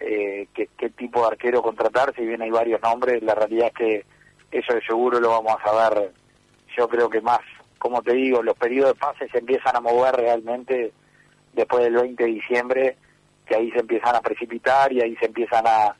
[0.00, 2.14] eh, qué, qué tipo de arquero contratar.
[2.14, 4.06] Si bien hay varios nombres, la realidad es que
[4.50, 6.12] eso de seguro lo vamos a saber
[6.76, 7.40] yo creo que más
[7.80, 10.92] como te digo, los periodos de pase se empiezan a mover realmente
[11.54, 12.96] después del 20 de diciembre,
[13.46, 15.96] que ahí se empiezan a precipitar y ahí se empiezan a,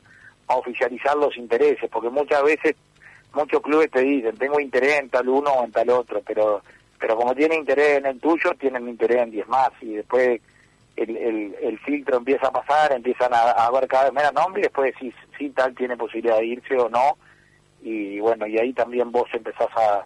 [0.53, 2.75] oficializar los intereses, porque muchas veces
[3.33, 6.61] muchos clubes te dicen, tengo interés en tal uno o en tal otro, pero
[6.99, 10.39] pero como tiene interés en el tuyo, tienen interés en 10 más, y después
[10.95, 14.61] el, el, el, filtro empieza a pasar, empiezan a, a ver cada vez menos nombres,
[14.61, 17.17] y después si, si tal tiene posibilidad de irse o no,
[17.81, 20.05] y bueno, y ahí también vos empezás a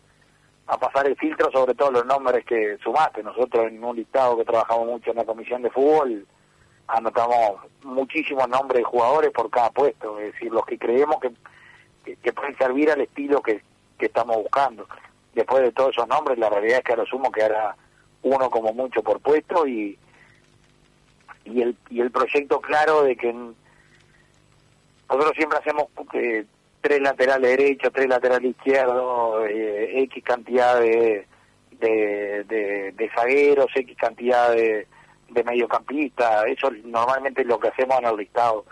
[0.67, 3.21] a pasar el filtro sobre todos los nombres que sumaste.
[3.23, 6.25] Nosotros en un listado que trabajamos mucho en la comisión de fútbol
[6.88, 11.31] anotamos muchísimos nombres de jugadores por cada puesto, es decir, los que creemos que,
[12.05, 13.61] que, pueden servir al estilo que,
[13.97, 14.87] que estamos buscando.
[15.33, 17.75] Después de todos esos nombres, la realidad es que a lo sumo quedará
[18.21, 19.97] uno como mucho por puesto y,
[21.45, 23.33] y, el, y el proyecto claro de que
[25.09, 26.45] nosotros siempre hacemos que
[26.81, 31.25] tres laterales derechos, tres laterales izquierdos, eh, X cantidad de,
[31.71, 32.43] de,
[32.95, 34.87] de, zagueros, X cantidad de,
[35.29, 38.65] de mediocampistas, eso normalmente es lo que hacemos en el listado.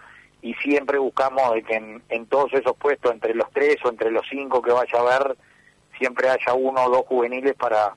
[0.43, 4.27] Y siempre buscamos de que en, todos esos puestos, entre los tres o entre los
[4.29, 5.37] cinco que vaya a haber,
[5.97, 7.95] siempre haya uno o dos juveniles para,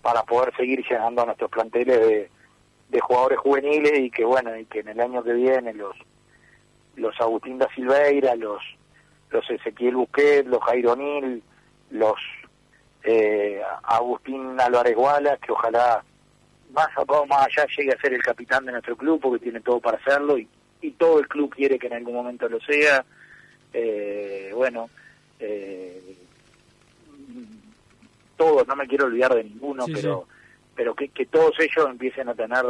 [0.00, 2.30] para poder seguir llenando a nuestros planteles de,
[2.88, 5.94] de jugadores juveniles y que bueno, y que en el año que viene los
[6.96, 8.62] los Agustín da Silveira, los
[9.30, 11.42] los Ezequiel Busquet, los Jairo Nil,
[11.90, 12.16] los
[13.02, 16.02] eh, Agustín Álvarez Guala, que ojalá
[16.70, 16.88] más,
[17.28, 20.38] más allá llegue a ser el capitán de nuestro club porque tiene todo para hacerlo
[20.38, 20.48] y,
[20.82, 23.04] y todo el club quiere que en algún momento lo sea.
[23.72, 24.90] Eh, bueno,
[25.40, 26.16] eh,
[28.36, 30.26] todos, no me quiero olvidar de ninguno, pero
[30.74, 32.64] pero que, que todos ellos empiecen a tener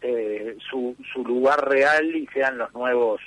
[0.00, 3.20] eh, su, su lugar real y sean los nuevos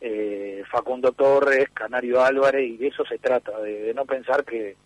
[0.00, 4.76] eh, Facundo Torres, Canario Álvarez, y de eso se trata, de, no pensar que,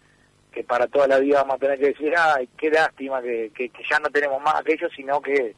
[0.52, 3.70] que para toda la vida vamos a tener que decir, ay, qué lástima que, que,
[3.88, 5.54] ya no tenemos más aquello, sino que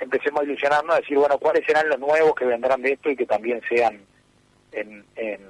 [0.00, 3.16] empecemos a ilusionarnos, a decir, bueno, cuáles serán los nuevos que vendrán de esto y
[3.16, 4.00] que también sean
[4.72, 5.40] en, en,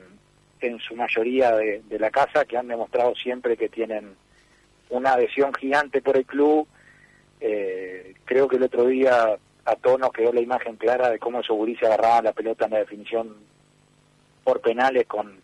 [0.61, 4.15] en su mayoría de, la casa, que han demostrado siempre que tienen
[4.91, 6.67] una adhesión gigante por el club.
[7.41, 11.59] Eh, creo que el otro día a tono quedó la imagen clara de cómo esos
[11.79, 13.37] se agarraban la pelota en la definición
[14.43, 15.41] por penales con,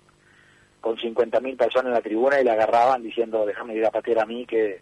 [0.80, 4.26] con 50.000 personas en la tribuna y la agarraban diciendo déjame ir a patear a
[4.26, 4.80] mí que,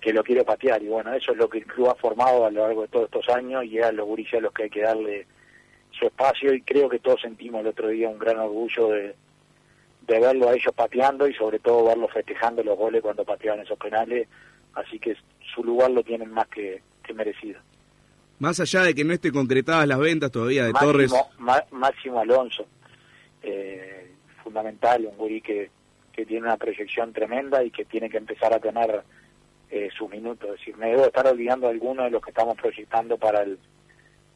[0.00, 0.82] que, lo quiero patear.
[0.82, 3.06] Y bueno, eso es lo que el club ha formado a lo largo de todos
[3.06, 5.26] estos años y a los gurises a los que hay que darle
[5.90, 9.14] su espacio y creo que todos sentimos el otro día un gran orgullo de,
[10.06, 13.78] de verlo a ellos pateando y sobre todo verlos festejando los goles cuando pateaban esos
[13.78, 14.26] penales
[14.74, 15.16] así que
[15.54, 17.60] su lugar lo tienen más que, que merecido.
[18.38, 21.12] Más allá de que no esté concretadas las ventas todavía de Máximo, Torres.
[21.38, 22.66] Ma- Máximo Alonso,
[23.42, 25.70] eh, fundamental, un gurí que,
[26.12, 29.02] que tiene una proyección tremenda y que tiene que empezar a tener
[29.72, 30.50] eh, sus minutos.
[30.50, 33.58] Es decir, me debo estar olvidando algunos de los que estamos proyectando para el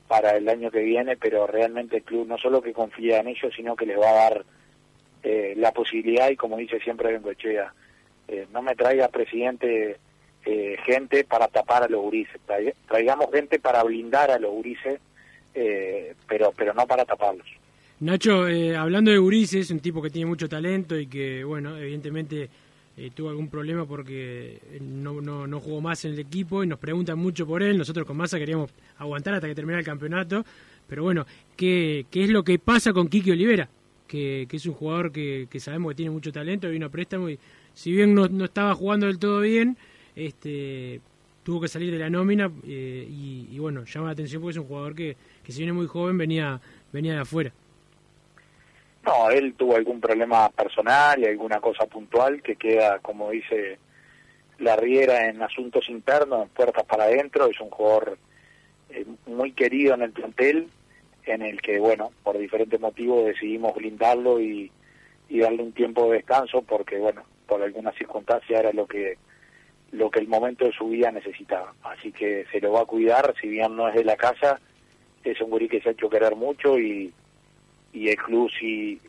[0.09, 3.53] para el año que viene, pero realmente el club no solo que confía en ellos,
[3.57, 4.44] sino que les va a dar
[5.25, 7.72] eh, la posibilidad y como dice siempre Bengochea,
[8.29, 9.96] eh, no me traiga presidente
[10.44, 15.01] eh, gente para tapar a los gurises, Trai- traigamos gente para blindar a los gurises,
[15.55, 17.46] eh, pero pero no para taparlos.
[17.99, 21.77] Nacho, eh, hablando de Urice, es un tipo que tiene mucho talento y que, bueno,
[21.79, 22.49] evidentemente
[22.97, 26.79] eh, tuvo algún problema porque no, no, no jugó más en el equipo y nos
[26.79, 27.77] preguntan mucho por él.
[27.77, 30.45] Nosotros con Massa queríamos aguantar hasta que terminara el campeonato.
[30.87, 33.69] Pero bueno, ¿qué, qué es lo que pasa con Kiki Olivera?
[34.07, 37.29] Que, que es un jugador que, que sabemos que tiene mucho talento, vino a préstamo
[37.29, 37.39] y
[37.75, 39.77] si bien no, no estaba jugando del todo bien,
[40.15, 41.01] este
[41.43, 44.59] tuvo que salir de la nómina eh, y, y bueno, llama la atención porque es
[44.59, 46.61] un jugador que, que si viene muy joven venía,
[46.93, 47.53] venía de afuera.
[49.07, 53.79] No, él tuvo algún problema personal y alguna cosa puntual que queda, como dice
[54.59, 57.47] la Riera, en asuntos internos, puertas para adentro.
[57.47, 58.19] Es un jugador
[58.90, 60.69] eh, muy querido en el plantel,
[61.25, 64.73] en el que, bueno, por diferentes motivos decidimos blindarlo y,
[65.29, 69.19] y darle un tiempo de descanso porque, bueno, por alguna circunstancia era lo que
[69.92, 71.73] lo que el momento de su vida necesitaba.
[71.85, 74.61] Así que se lo va a cuidar, si bien no es de la casa,
[75.23, 77.14] es un gurí que se ha hecho querer mucho y,
[77.97, 79.01] y el club si,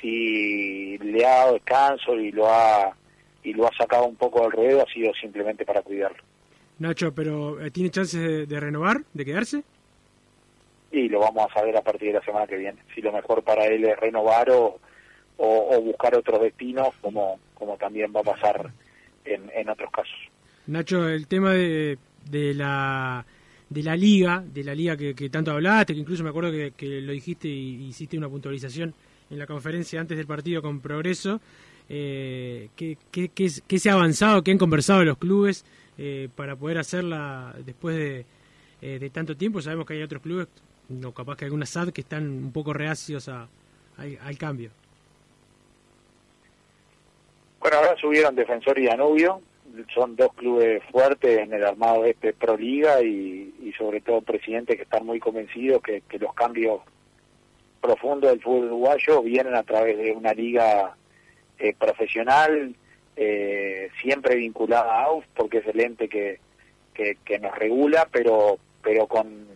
[0.00, 2.96] si le ha dado descanso y lo ha
[3.44, 6.22] y lo ha sacado un poco del ruedo ha sido simplemente para cuidarlo
[6.78, 9.62] Nacho, pero eh, ¿tiene chances de, de renovar, de quedarse?
[10.90, 13.42] y lo vamos a saber a partir de la semana que viene si lo mejor
[13.42, 14.78] para él es renovar o,
[15.36, 18.72] o, o buscar otros destinos como como también va a pasar
[19.26, 20.16] en, en otros casos
[20.66, 21.98] Nacho, el tema de,
[22.30, 23.26] de la
[23.72, 27.12] de la liga, de la liga que, tanto hablaste, que incluso me acuerdo que, lo
[27.12, 28.94] dijiste y hiciste una puntualización
[29.30, 31.40] en la conferencia antes del partido con Progreso.
[31.88, 35.64] Eh, ¿qué, qué, qué, qué se ha avanzado, qué han conversado los clubes
[35.98, 38.24] eh, para poder hacerla después de,
[38.82, 39.62] eh, de tanto tiempo?
[39.62, 40.48] Sabemos que hay otros clubes,
[40.88, 43.48] no capaz que algunas SAD, que están un poco reacios a,
[43.96, 44.70] al cambio.
[47.60, 49.40] Bueno, ahora subieron Defensor y Danubio,
[49.94, 54.76] son dos clubes fuertes en el armado de este Pro Liga y, sobre todo presidentes
[54.76, 56.82] que están muy convencidos que, que los cambios
[57.80, 60.94] profundos del fútbol uruguayo vienen a través de una liga
[61.58, 62.74] eh, profesional,
[63.16, 66.38] eh, siempre vinculada a AUF, porque es el ente que,
[66.94, 69.46] que, que nos regula, pero pero con,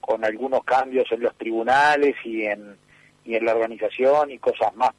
[0.00, 2.76] con algunos cambios en los tribunales y en,
[3.24, 4.90] y en la organización y cosas más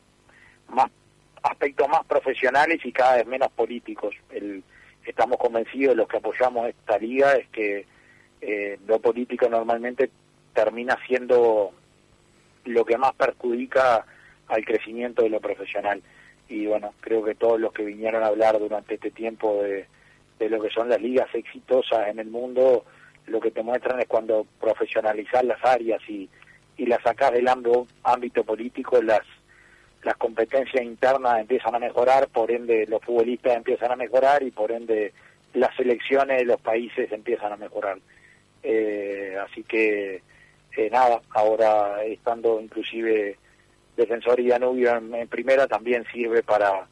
[0.69, 0.89] más
[1.43, 4.15] aspectos más profesionales y cada vez menos políticos.
[4.29, 4.63] El,
[5.05, 7.85] estamos convencidos, los que apoyamos esta liga, es que
[8.41, 10.09] eh, lo político normalmente
[10.53, 11.71] termina siendo
[12.65, 14.05] lo que más perjudica
[14.47, 16.01] al crecimiento de lo profesional.
[16.47, 19.87] Y bueno, creo que todos los que vinieron a hablar durante este tiempo de,
[20.49, 22.85] lo que son las ligas exitosas en el mundo,
[23.27, 26.29] lo que te muestran es cuando profesionalizar las áreas y,
[26.77, 27.47] y las sacas del
[28.03, 29.21] ámbito político, las
[30.03, 34.71] las competencias internas empiezan a mejorar, por ende los futbolistas empiezan a mejorar y por
[34.71, 35.13] ende
[35.53, 37.97] las selecciones de los países empiezan a mejorar.
[38.63, 40.21] Eh, así que
[40.77, 43.37] eh, nada, ahora estando inclusive
[43.97, 46.87] Defensor y Danubio en, en, primera también sirve para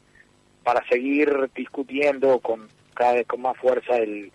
[0.62, 4.30] para seguir discutiendo con cada vez con más fuerza el,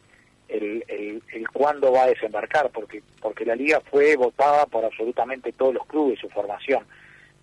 [0.48, 5.52] el, el, el cuándo va a desembarcar, porque porque la liga fue votada por absolutamente
[5.52, 6.84] todos los clubes, su formación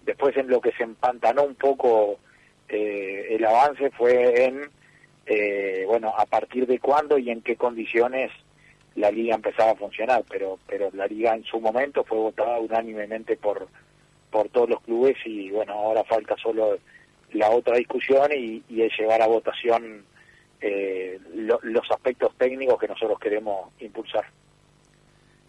[0.04, 2.18] después en lo que se empantanó un poco
[2.68, 4.62] eh, el avance fue en,
[5.26, 8.30] eh, bueno, a partir de cuándo y en qué condiciones
[8.96, 13.36] la liga empezaba a funcionar, pero pero la liga en su momento fue votada unánimemente
[13.36, 13.68] por
[14.30, 16.78] por todos los clubes y bueno, ahora falta solo
[17.32, 20.04] la otra discusión y, y llevar a votación
[20.60, 24.26] eh, lo, los aspectos técnicos que nosotros queremos impulsar.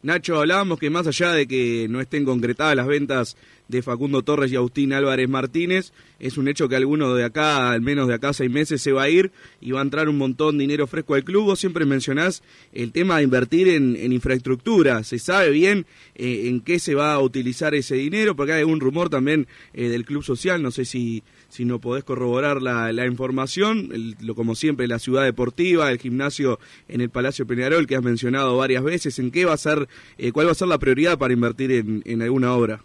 [0.04, 3.38] Nacho, hablábamos que más allá de que no estén concretadas las ventas
[3.68, 7.82] de Facundo Torres y Agustín Álvarez Martínez, es un hecho que alguno de acá, al
[7.82, 9.32] menos de acá seis meses, se va a ir
[9.62, 11.46] y va a entrar un montón de dinero fresco al club.
[11.46, 12.42] Vos siempre mencionás
[12.74, 15.04] el tema de invertir en, en infraestructura.
[15.04, 15.86] ¿Se sabe bien
[16.16, 18.36] eh, en qué se va a utilizar ese dinero?
[18.36, 22.04] Porque hay un rumor también eh, del Club Social, no sé si, si no podés
[22.04, 23.90] corroborar la, la información.
[23.94, 28.04] El, lo, como siempre, la ciudad deportiva, el gimnasio en el Palacio Peñarol, que has
[28.04, 29.20] mencionado varias veces.
[29.20, 29.88] ¿En qué va a ser,
[30.18, 32.82] eh, cuál va a ser la prioridad para invertir en, en alguna obra?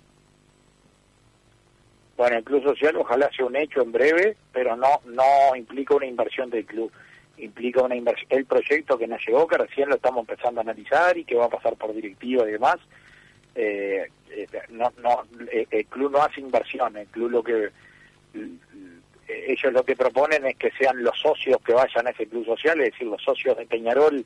[2.17, 6.07] Bueno, el Club Social ojalá sea un hecho en breve, pero no no implica una
[6.07, 6.91] inversión del club.
[7.39, 11.17] implica una inversión, el proyecto que nos llegó, que recién lo estamos empezando a analizar
[11.19, 12.77] y que va a pasar por directiva y demás,
[13.55, 17.69] eh, eh, no, no, eh, el club no hace inversión, el club lo que
[19.29, 22.81] ellos lo que proponen es que sean los socios que vayan a ese club social,
[22.81, 24.25] es decir, los socios de Peñarol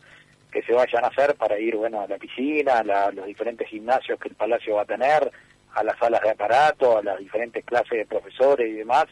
[0.51, 4.19] que se vayan a hacer para ir bueno a la piscina, a los diferentes gimnasios
[4.19, 5.31] que el Palacio va a tener,
[5.75, 9.07] a las salas de aparato, a las diferentes clases de profesores y demás,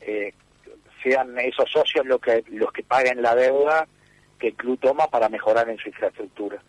[0.00, 0.34] eh,
[1.02, 3.86] sean esos socios los que los que paguen la deuda
[4.38, 6.62] que el club toma para mejorar en su infraestructura.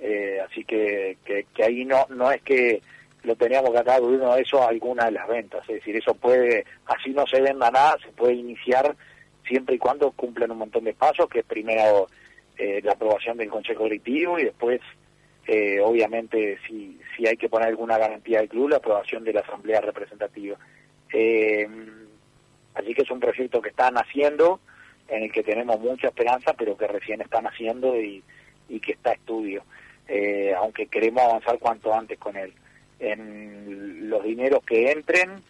[0.00, 2.82] Eh, así que, que, ahí no no es que
[3.28, 6.14] lo teníamos que atar uno de eso a alguna de las ventas, es decir, eso
[6.14, 8.96] puede, así no se venda nada, se puede iniciar
[9.46, 12.08] siempre y cuando cumplan un montón de pasos, que es primero
[12.56, 14.80] eh, la aprobación del Consejo Directivo y después,
[15.46, 19.40] eh, obviamente, si, si hay que poner alguna garantía del club, la aprobación de la
[19.40, 20.56] Asamblea Representativa.
[21.12, 21.68] Eh,
[22.74, 24.60] así que es un proyecto que están haciendo,
[25.06, 28.22] en el que tenemos mucha esperanza, pero que recién están haciendo y,
[28.70, 29.64] y que está a estudio,
[30.56, 32.54] aunque queremos avanzar cuanto antes con él.
[33.00, 35.42] En los dineros que entren,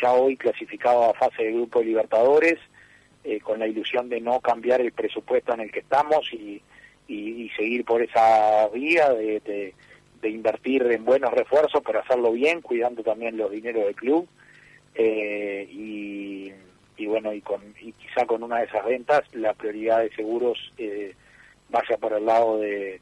[0.00, 2.58] ya hoy clasificado a fase de Grupo de Libertadores,
[3.28, 6.62] eh, con la ilusión de no cambiar el presupuesto en el que estamos y,
[7.08, 9.74] y, seguir por esa vía de,
[10.20, 14.28] de, invertir en buenos refuerzos, pero hacerlo bien, cuidando también los dineros del club.
[14.94, 16.52] Eh, y,
[16.96, 20.72] y, bueno, y, con, y quizá con una de esas ventas la prioridad de seguros
[20.78, 21.14] eh,
[21.68, 23.00] vaya por el lado de,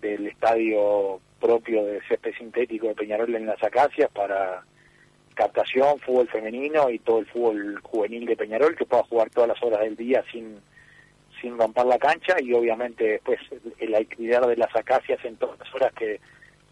[0.00, 4.64] del estadio propio de césped sintético de Peñarol en las Acacias para
[5.34, 9.62] captación, fútbol femenino y todo el fútbol juvenil de Peñarol que pueda jugar todas las
[9.62, 10.60] horas del día sin
[11.40, 13.38] sin romper la cancha y obviamente después
[13.78, 16.20] el alquiler de las acacias en todas las horas que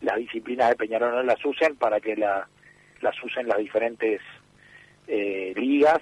[0.01, 2.49] las disciplinas de Peñarol no las usen para que la,
[3.01, 4.21] las usen las diferentes
[5.07, 6.01] eh, ligas.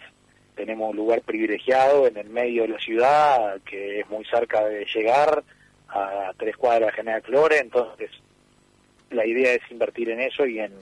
[0.54, 4.84] Tenemos un lugar privilegiado en el medio de la ciudad que es muy cerca de
[4.84, 5.42] llegar
[5.88, 8.10] a tres cuadras de General Flores, entonces
[9.12, 10.72] la idea es invertir en eso y en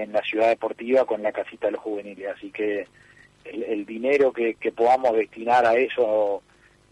[0.00, 2.28] en la ciudad deportiva con la casita de los juveniles.
[2.34, 2.86] Así que
[3.44, 6.42] el, dinero que, podamos destinar a eso,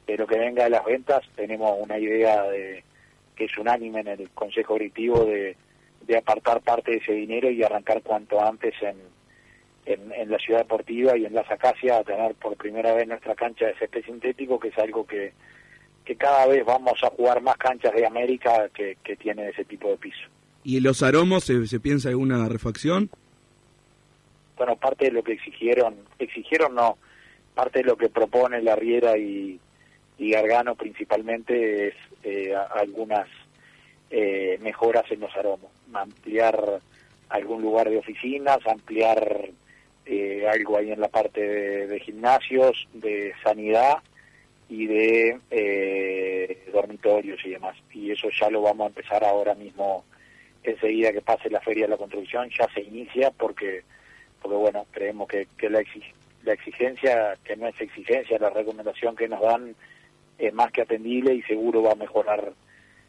[0.06, 2.84] de lo que venga de las ventas, tenemos una idea de
[3.34, 5.56] que es unánime en el Consejo Directivo de,
[6.06, 8.96] de apartar parte de ese dinero y arrancar cuanto antes en,
[9.86, 13.66] en, la ciudad deportiva y en las acacias a tener por primera vez nuestra cancha
[13.66, 15.32] de césped sintético, que es algo que,
[16.04, 19.88] que cada vez vamos a jugar más canchas de América que, que tienen ese tipo
[19.88, 20.28] de piso.
[20.62, 23.10] ¿Y los aromos se, se piensa alguna refacción?
[24.56, 26.98] Bueno, parte de lo que exigieron, exigieron no,
[27.54, 29.58] parte de lo que propone la Riera y,
[30.18, 33.26] y Gargano principalmente es eh, algunas
[34.10, 36.80] eh, mejoras en los aromos, ampliar
[37.30, 39.48] algún lugar de oficinas, ampliar
[40.04, 43.98] eh, algo ahí en la parte de, de gimnasios, de sanidad
[44.68, 45.38] y de
[46.70, 47.76] dormitorios y demás.
[47.92, 50.04] Y eso ya lo vamos a empezar ahora mismo
[50.62, 53.82] enseguida que pase la feria de la construcción ya se inicia porque
[54.42, 55.82] porque bueno creemos que, que la,
[56.44, 59.74] la exigencia que no es exigencia la recomendación que nos dan
[60.38, 62.52] es más que atendible y seguro va a mejorar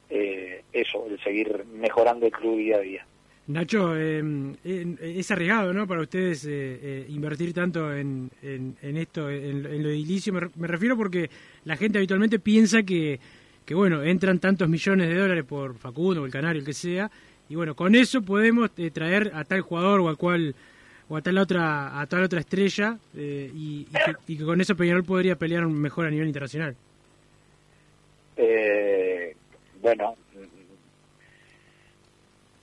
[0.10, 3.06] eh, eso el seguir mejorando el club día a día
[3.47, 4.24] Nacho, eh,
[4.64, 5.88] es arriesgado, ¿no?
[5.88, 10.32] Para ustedes eh, invertir tanto en, en, esto, en, lo edilicio.
[10.32, 11.30] Me, refiero porque
[11.66, 13.20] la gente habitualmente piensa que,
[13.66, 17.10] que, bueno, entran tantos millones de dólares por Facundo el Canario, el que sea,
[17.52, 20.56] y bueno, con eso podemos eh, traer a tal jugador o a cual
[21.10, 23.88] o a tal otra a tal otra estrella eh, y,
[24.26, 26.78] que, con eso Peñarol podría pelear mejor a nivel internacional.
[28.38, 29.36] Eh,
[29.82, 30.16] bueno,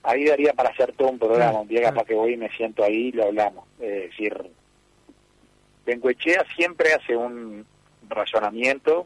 [0.01, 2.83] ahí daría para hacer todo un programa, un día capaz que voy y me siento
[2.83, 3.65] ahí y lo hablamos.
[3.79, 4.35] Es decir,
[5.85, 7.63] Benguechea siempre hace un
[8.09, 9.05] razonamiento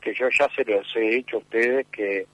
[0.00, 2.28] que yo ya se los he dicho a ustedes que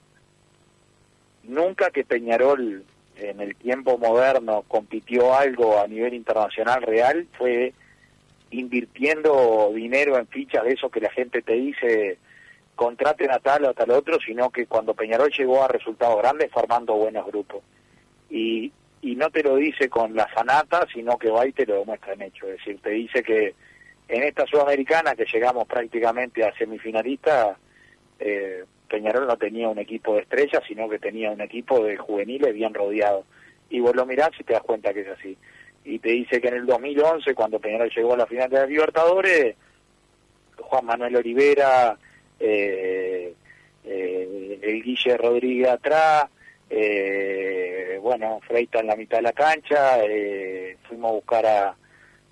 [1.47, 2.85] nunca que Peñarol
[3.17, 7.73] en el tiempo moderno compitió algo a nivel internacional real fue
[8.51, 12.19] invirtiendo dinero en fichas de eso que la gente te dice
[12.75, 16.51] contraten a tal o a tal otro, sino que cuando Peñarol llegó a resultados grandes
[16.51, 17.63] formando buenos grupos.
[18.31, 21.79] Y, y no te lo dice con la sanata, sino que va y te lo
[21.79, 22.47] demuestra en hecho.
[22.49, 23.55] Es decir, te dice que
[24.09, 27.57] en esta sudamericana que llegamos prácticamente a semifinalista,
[28.19, 28.65] eh,
[28.95, 32.73] Peñarol no tenía un equipo de estrellas, sino que tenía un equipo de juveniles bien
[32.73, 33.25] rodeado.
[33.69, 35.37] Y vos lo mirás y te das cuenta que es así.
[35.85, 38.67] Y te dice que en el 2011, cuando Peñarol llegó a la final de la
[38.67, 39.57] Libertadores,
[40.61, 41.99] Juan Manuel Olivera,
[42.39, 43.35] eh,
[43.85, 46.27] eh, el Guille Rodríguez atrás,
[46.71, 49.99] eh, bueno, Freita en la mitad de la cancha,
[50.87, 51.75] fuimos a buscar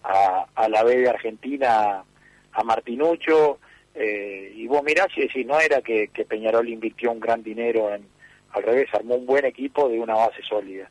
[0.04, 2.04] a la B de Argentina,
[2.52, 3.58] a Martinucho,
[3.94, 8.06] Eh, y vos mirás y decís, no era que, Peñarol invirtió un gran dinero en,
[8.52, 10.90] al revés, armó un buen equipo de una base sólida.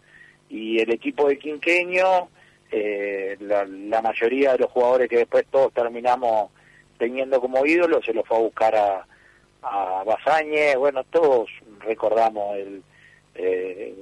[0.50, 2.30] Y el equipo de Quinqueño,
[2.72, 6.52] eh, la, la mayoría de los jugadores que después todos terminamos
[6.98, 9.08] teniendo como ídolo, se los fue a buscar a,
[9.64, 11.50] a Bazañez, bueno, todos
[11.80, 12.84] recordamos el,
[13.36, 13.96] eh,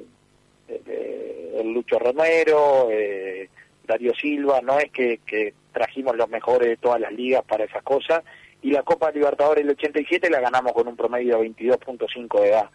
[0.68, 3.50] el, Lucho Romero, eh,
[3.86, 8.24] Darío Silva, no es que trajimos los mejores de todas las ligas para esas cosas,
[8.62, 12.70] y la Copa Libertadores del 87 la ganamos con un promedio de 22.5 de edad.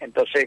[0.00, 0.46] Entonces,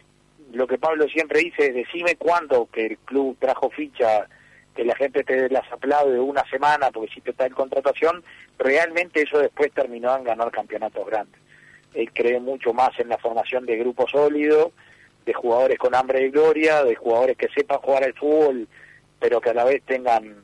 [0.54, 4.28] lo que Pablo siempre dice es, decime cuándo que el club trajo ficha,
[4.76, 8.24] que la gente te las aplaude una semana porque si te está en contratación,
[8.58, 11.40] realmente eso después terminó en ganar campeonatos grandes.
[11.94, 14.72] Él cree mucho más en la formación de grupos sólidos,
[15.26, 18.68] de jugadores con hambre de gloria, de jugadores que sepan jugar al fútbol,
[19.20, 20.44] pero que a la vez tengan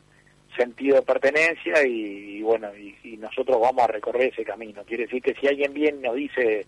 [0.58, 4.84] sentido de pertenencia y, bueno, y, y, nosotros vamos a recorrer ese camino.
[4.84, 6.66] Quiere decir que si alguien bien nos dice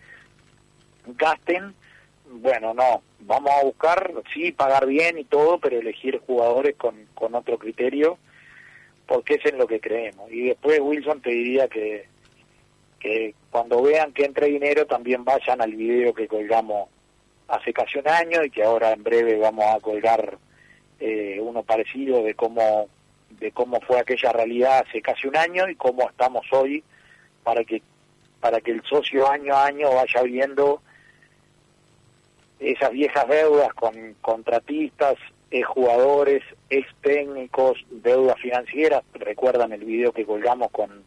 [1.17, 1.73] gasten,
[2.31, 7.33] bueno, no, vamos a buscar, sí, pagar bien y todo, pero elegir jugadores con, con
[7.35, 8.17] otro criterio,
[9.07, 10.31] porque es en lo que creemos.
[10.31, 12.05] Y después, Wilson, te diría que,
[12.99, 16.89] que cuando vean que entre dinero también vayan al video que colgamos
[17.47, 20.37] hace casi un año y que ahora en breve vamos a colgar
[20.99, 22.87] eh, uno parecido de cómo
[23.29, 26.83] de cómo fue aquella realidad hace casi un año y cómo estamos hoy
[27.43, 27.81] para que
[28.39, 30.81] para que el socio año a año vaya viendo
[32.59, 35.15] esas viejas deudas con contratistas,
[35.51, 41.03] ex jugadores, ex técnicos, deudas financieras, recuerdan el video que colgamos con,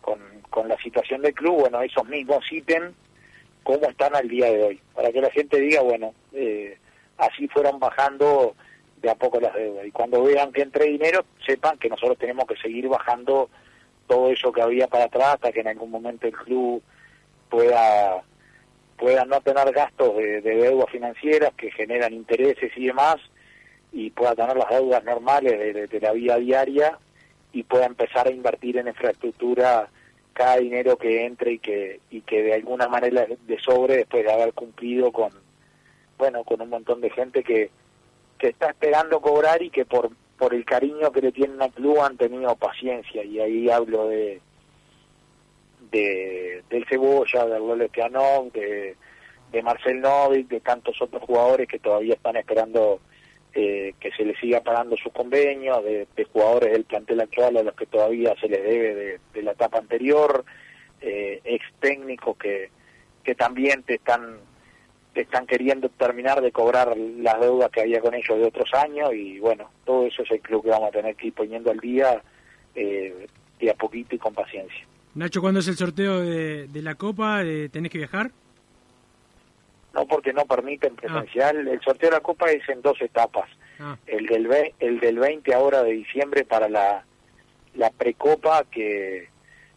[0.00, 0.18] con,
[0.50, 2.92] con la situación del club, bueno, esos mismos ítems,
[3.62, 6.76] cómo están al día de hoy, para que la gente diga, bueno, eh,
[7.18, 8.54] así fueron bajando
[9.00, 9.86] de a poco las deudas.
[9.86, 13.48] Y cuando vean que entre dinero, sepan que nosotros tenemos que seguir bajando
[14.06, 16.82] todo eso que había para atrás hasta que en algún momento el club
[17.48, 18.22] pueda
[18.96, 23.16] pueda no tener gastos de, de deudas financieras que generan intereses y demás
[23.92, 26.98] y pueda tener las deudas normales de, de, de, la vida diaria
[27.52, 29.88] y pueda empezar a invertir en infraestructura
[30.32, 34.32] cada dinero que entre y que y que de alguna manera de sobre después de
[34.32, 35.32] haber cumplido con
[36.18, 37.70] bueno con un montón de gente que
[38.40, 40.10] que está esperando cobrar y que por
[40.40, 43.22] por el cariño que le tienen al club han tenido paciencia.
[43.22, 44.40] Y ahí hablo de
[45.90, 48.96] de del Cebolla, de Lole Pianón, de,
[49.52, 53.00] de Marcel Novik, de tantos otros jugadores que todavía están esperando
[53.52, 57.62] eh, que se les siga pagando sus convenios, de, de, jugadores del plantel actual a
[57.62, 60.44] los que todavía se les debe de, de la etapa anterior,
[61.00, 62.70] eh, ex técnicos que,
[63.24, 64.38] que también te están
[65.22, 69.38] están queriendo terminar de cobrar las deudas que había con ellos de otros años y
[69.38, 72.22] bueno, todo eso es el club que vamos a tener que ir poniendo al día
[72.74, 73.26] eh,
[73.58, 74.86] de a poquito y con paciencia.
[75.14, 77.42] Nacho, ¿cuándo es el sorteo de, de la Copa?
[77.70, 78.30] ¿Tenés que viajar?
[79.92, 81.66] No, porque no permiten presencial.
[81.66, 81.72] Ah.
[81.72, 83.48] El sorteo de la Copa es en dos etapas.
[83.80, 83.96] Ah.
[84.06, 84.48] El, del,
[84.78, 87.04] el del 20 ahora de diciembre para la,
[87.74, 89.28] la precopa, que,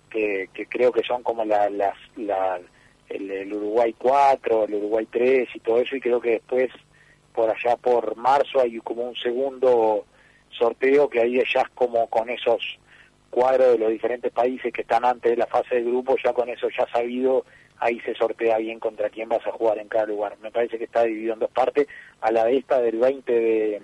[0.09, 2.59] que, que creo que son como la, las, la,
[3.13, 6.71] el, Uruguay 4, el Uruguay 3 y todo eso, y creo que después,
[7.33, 10.05] por allá por marzo, hay como un segundo
[10.49, 12.79] sorteo que ahí ya es como con esos
[13.29, 16.49] cuadros de los diferentes países que están antes de la fase de grupo, ya con
[16.49, 17.45] eso ya sabido,
[17.79, 20.37] ahí se sortea bien contra quién vas a jugar en cada lugar.
[20.41, 21.87] Me parece que está dividido en dos partes.
[22.21, 23.81] A la de esta del 20 de,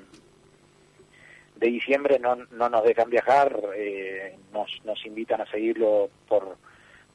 [1.55, 6.57] de diciembre no, no nos dejan viajar, eh, nos, nos invitan a seguirlo por,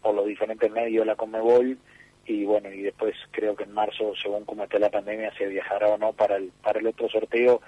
[0.02, 1.78] por los diferentes medios de la Conmebol
[2.26, 5.88] y bueno, y después creo que en marzo, según como esté la pandemia, se viajará
[5.88, 7.60] o no para el, para el otro sorteo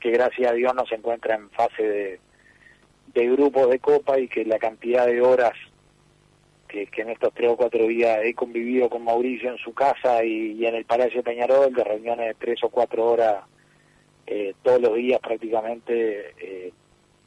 [0.00, 2.20] que gracias a Dios no se encuentra en fase de,
[3.14, 5.52] de grupos de copa y que la cantidad de horas
[6.66, 10.64] que, en estos tres o cuatro días he convivido con Mauricio en su casa y,
[10.64, 13.44] en el Palacio Peñarol, de reuniones de tres o cuatro horas
[14.26, 16.72] eh, todos los días prácticamente, eh,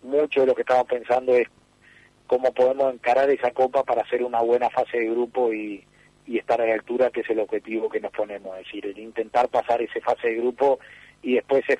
[0.02, 1.48] mucho de lo que estamos pensando es
[2.28, 5.84] cómo podemos encarar esa copa para hacer una buena fase de grupo y,
[6.26, 8.98] y estar a la altura, que es el objetivo que nos ponemos, es decir, el
[8.98, 10.80] intentar pasar esa fase de grupo
[11.22, 11.80] y después es,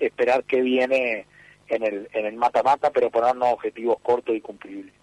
[0.00, 1.26] esperar que viene
[1.68, 4.94] en el en el mata-mata, pero ponernos objetivos cortos y cumplibles.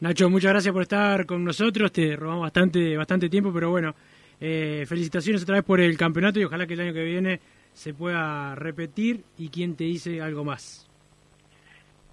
[0.00, 3.94] Nacho, muchas gracias por estar con nosotros, te robamos bastante bastante tiempo, pero bueno,
[4.40, 7.40] eh, felicitaciones otra vez por el campeonato y ojalá que el año que viene
[7.72, 10.88] se pueda repetir y quién te dice algo más.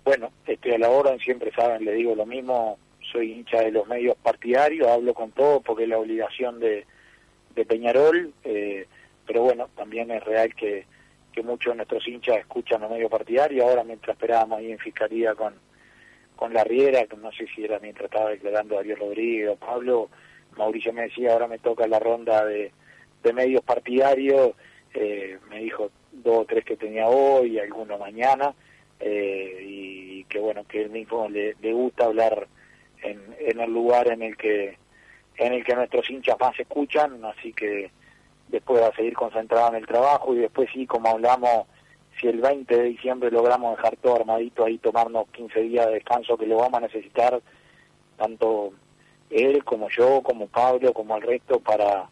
[0.03, 2.77] Bueno, este, a la hora siempre saben, le digo lo mismo,
[3.11, 6.85] soy hincha de los medios partidarios, hablo con todos porque es la obligación de,
[7.55, 8.85] de Peñarol, eh,
[9.25, 10.85] pero bueno, también es real que
[11.37, 13.63] que muchos de nuestros hinchas escuchan los medios partidarios.
[13.63, 15.53] Ahora, mientras esperábamos ahí en Fiscalía con,
[16.35, 20.09] con la Riera, que no sé si era mientras estaba declarando Darío Rodríguez o Pablo,
[20.57, 22.71] Mauricio me decía, ahora me toca la ronda de,
[23.21, 24.53] de medios partidarios,
[24.95, 28.55] eh, me dijo dos o tres que tenía hoy, alguno mañana,
[28.99, 32.47] eh, y que bueno, que él mismo le gusta hablar
[33.01, 34.77] en, el lugar en el que
[35.37, 37.91] en el que nuestros hinchas más escuchan, así que
[38.47, 41.67] después va a seguir concentrado en el trabajo y después sí, como hablamos,
[42.19, 46.37] si el 20 de diciembre logramos dejar todo armadito ahí, tomarnos 15 días de descanso
[46.37, 47.39] que lo vamos a necesitar,
[48.17, 48.73] tanto
[49.29, 52.09] él como yo, como Pablo, como el resto, para,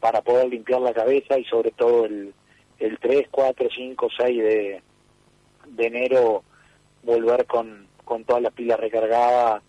[0.00, 2.32] para poder limpiar la cabeza y sobre todo el,
[2.78, 4.82] el 3, 4, 5, 6 de,
[5.66, 6.44] de enero
[7.02, 9.62] volver con, con todas las pilas recargadas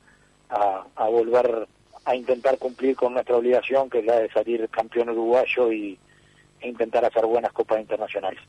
[0.49, 1.67] a, a volver
[2.05, 5.97] a intentar cumplir con nuestra obligación, que es la de salir campeón uruguayo y,
[6.61, 8.39] e intentar hacer buenas copas internacionales.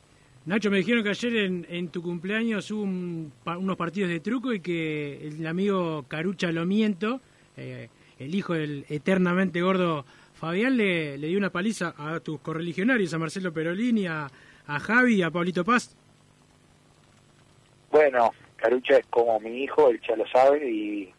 [0.44, 4.20] Nacho, me dijeron que ayer en, en tu cumpleaños hubo un, pa, unos partidos de
[4.20, 7.20] truco y que el amigo Carucha Lomiento,
[7.56, 7.88] eh,
[8.18, 13.18] el hijo del eternamente gordo Fabián, le, le, dio una paliza a tus correligionarios, a
[13.18, 14.28] Marcelo Perolini, a,
[14.66, 15.96] a Javi y a Pablito Paz.
[17.90, 21.12] Bueno, Carucha es como mi hijo, él ya lo sabe y,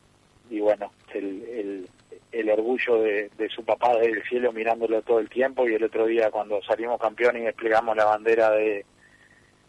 [0.50, 1.90] y bueno, el, el,
[2.32, 5.84] el orgullo de, de, su papá desde el cielo mirándolo todo el tiempo y el
[5.84, 8.86] otro día cuando salimos campeones y desplegamos la bandera de,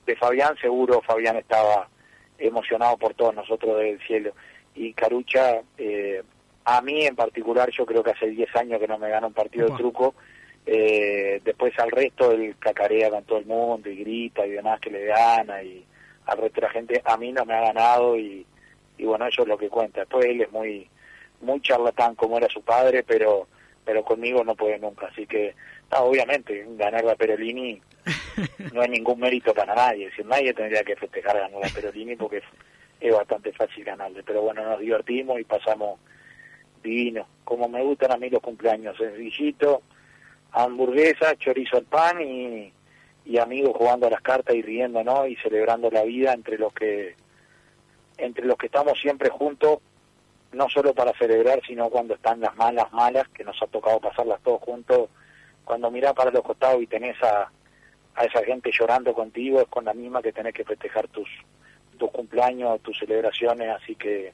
[0.07, 1.89] de Fabián, seguro Fabián estaba
[2.39, 4.33] emocionado por todos nosotros desde el cielo.
[4.75, 6.23] Y Carucha, eh,
[6.65, 9.33] a mí en particular, yo creo que hace 10 años que no me gana un
[9.33, 9.75] partido Opa.
[9.75, 10.15] de truco,
[10.67, 14.91] eh, después al resto él cacarea con todo el mundo y grita y demás que
[14.91, 15.85] le gana y
[16.27, 18.47] al resto de la gente, a mí no me ha ganado y,
[18.99, 20.01] y bueno, eso es lo que cuenta.
[20.01, 20.89] Después él es muy
[21.41, 23.47] muy charlatán como era su padre, pero
[23.85, 25.07] pero conmigo no puede nunca.
[25.07, 25.55] Así que,
[25.91, 27.81] obviamente, ganar la Perolini
[28.75, 30.05] no hay ningún mérito para nadie.
[30.05, 32.45] Es decir, nadie tendría que festejar ganar la Perolini porque es,
[33.01, 34.23] es bastante fácil ganarle.
[34.25, 35.99] Pero bueno, nos divertimos y pasamos
[36.83, 37.27] divino.
[37.45, 39.81] Como me gustan a mí los cumpleaños, sencillito,
[40.53, 42.71] hamburguesa, chorizo al pan y,
[43.25, 45.27] y amigos jugando a las cartas y riendo, ¿no?
[45.27, 47.15] Y celebrando la vida entre los que
[48.19, 49.79] entre los que estamos siempre juntos
[50.53, 54.41] no solo para celebrar, sino cuando están las malas, malas, que nos ha tocado pasarlas
[54.43, 55.09] todos juntos,
[55.65, 57.51] cuando mirás para los costados y tenés a,
[58.15, 61.29] a esa gente llorando contigo, es con la misma que tenés que festejar tus,
[61.99, 64.33] tus cumpleaños, tus celebraciones, así que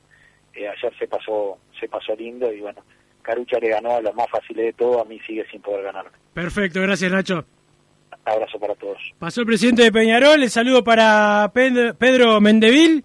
[0.55, 2.83] eh, ayer se pasó, se pasó lindo y bueno,
[3.23, 6.07] Carucha le ganó a los más fáciles de todo, a mí sigue sin poder ganar.
[6.33, 7.45] Perfecto, gracias Nacho.
[8.25, 8.99] Abrazo para todos.
[9.19, 13.05] Pasó el presidente de Peñarol, el saludo para Pedro, Pedro Mendevil.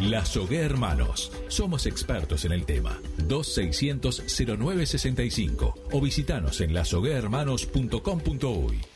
[0.00, 1.30] Lazogué Hermanos.
[1.48, 3.00] Somos expertos en el tema.
[3.28, 8.95] 2600-0965 o visitanos en lazoguehermanos.com.uy.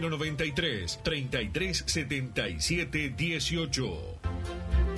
[0.00, 4.97] 093 33 77 18.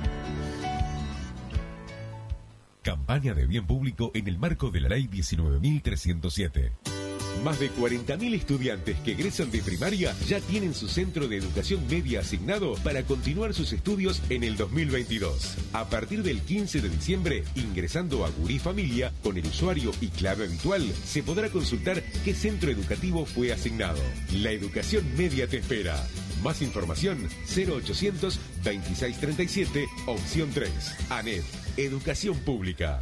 [2.81, 6.71] Campaña de bien público en el marco de la Ley 19.307.
[7.43, 12.21] Más de 40.000 estudiantes que egresan de primaria ya tienen su centro de educación media
[12.21, 15.57] asignado para continuar sus estudios en el 2022.
[15.73, 20.45] A partir del 15 de diciembre, ingresando a Gurí Familia con el usuario y clave
[20.45, 24.01] habitual, se podrá consultar qué centro educativo fue asignado.
[24.33, 26.03] La educación media te espera.
[26.43, 27.17] Más información
[27.55, 30.71] 0800 2637 opción 3.
[31.09, 31.43] ANET
[31.77, 33.01] Educación Pública.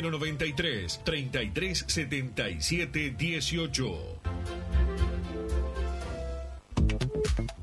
[0.01, 4.70] 093 33 77 18.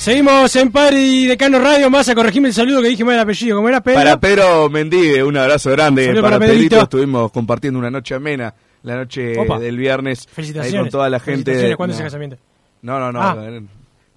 [0.00, 1.90] Seguimos en Padre y Decano Radio.
[1.90, 3.56] Más a corregirme el saludo que dije mal el apellido.
[3.56, 3.98] ¿Cómo era Pedro?
[3.98, 6.06] Para Pedro Mendive, un abrazo grande.
[6.06, 6.80] Saludo para, para Pedrito.
[6.80, 9.58] Estuvimos compartiendo una noche amena, la noche Opa.
[9.58, 10.26] del viernes.
[10.26, 10.74] Felicitaciones.
[10.74, 11.76] Ahí con toda la gente.
[11.76, 12.38] ¿Cuándo no, es el casamiento?
[12.80, 13.20] No, no, no.
[13.20, 13.36] Ah.
[13.46, 13.60] eh,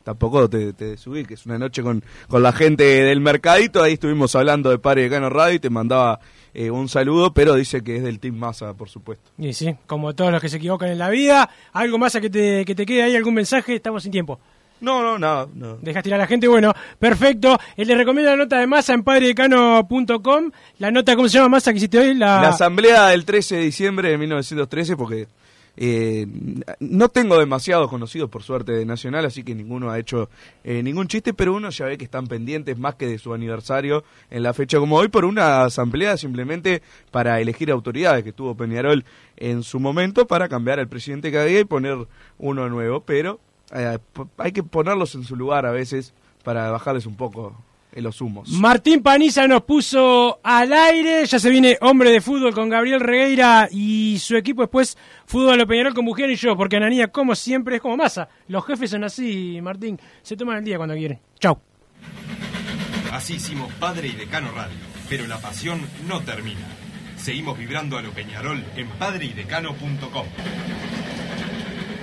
[0.05, 3.84] Tampoco te, te subí, que es una noche con, con la gente del mercadito.
[3.84, 6.17] Ahí estuvimos hablando de Padre y Decano Radio y te mandaba
[6.53, 9.31] eh, un saludo, pero dice que es del Team Massa, por supuesto.
[9.38, 11.49] Y sí, como todos los que se equivocan en la vida.
[11.73, 13.15] ¿Algo más a que te, que te quede ahí?
[13.17, 13.75] ¿Algún mensaje?
[13.75, 14.39] Estamos sin tiempo.
[14.84, 15.47] No, no, nada.
[15.55, 15.77] No.
[15.81, 17.57] Dejas tirar a la gente, bueno, perfecto.
[17.77, 20.51] Eh, le recomiendo la nota de masa en padredecano.com.
[20.79, 22.15] La nota, ¿cómo se llama masa que hiciste hoy?
[22.15, 25.27] La, La asamblea del 13 de diciembre de 1913, porque
[25.77, 26.27] eh,
[26.81, 30.29] no tengo demasiados conocidos, por suerte, de Nacional, así que ninguno ha hecho
[30.65, 34.03] eh, ningún chiste, pero uno ya ve que están pendientes más que de su aniversario
[34.29, 39.05] en la fecha como hoy, por una asamblea simplemente para elegir autoridades que tuvo Peñarol
[39.38, 42.05] en su momento para cambiar al presidente que había y poner
[42.38, 43.39] uno nuevo, pero
[43.74, 43.97] eh,
[44.38, 46.13] hay que ponerlos en su lugar a veces
[46.43, 47.55] para bajarles un poco
[47.91, 48.49] en los humos.
[48.49, 51.26] Martín Paniza nos puso al aire.
[51.26, 54.61] Ya se viene hombre de fútbol con Gabriel Regueira y su equipo.
[54.61, 56.55] Después, fútbol a Peñarol con Mujer y yo.
[56.55, 58.30] Porque Ananía, como siempre, es como masa.
[58.47, 59.99] Los jefes son así, Martín.
[60.21, 61.19] Se toman el día cuando quieren.
[61.39, 61.59] Chau.
[63.11, 64.76] Así hicimos Padre y Decano Radio,
[65.07, 66.67] pero la pasión no termina.
[67.15, 70.26] Seguimos vibrando a lo Peñarol en padreidecano.com.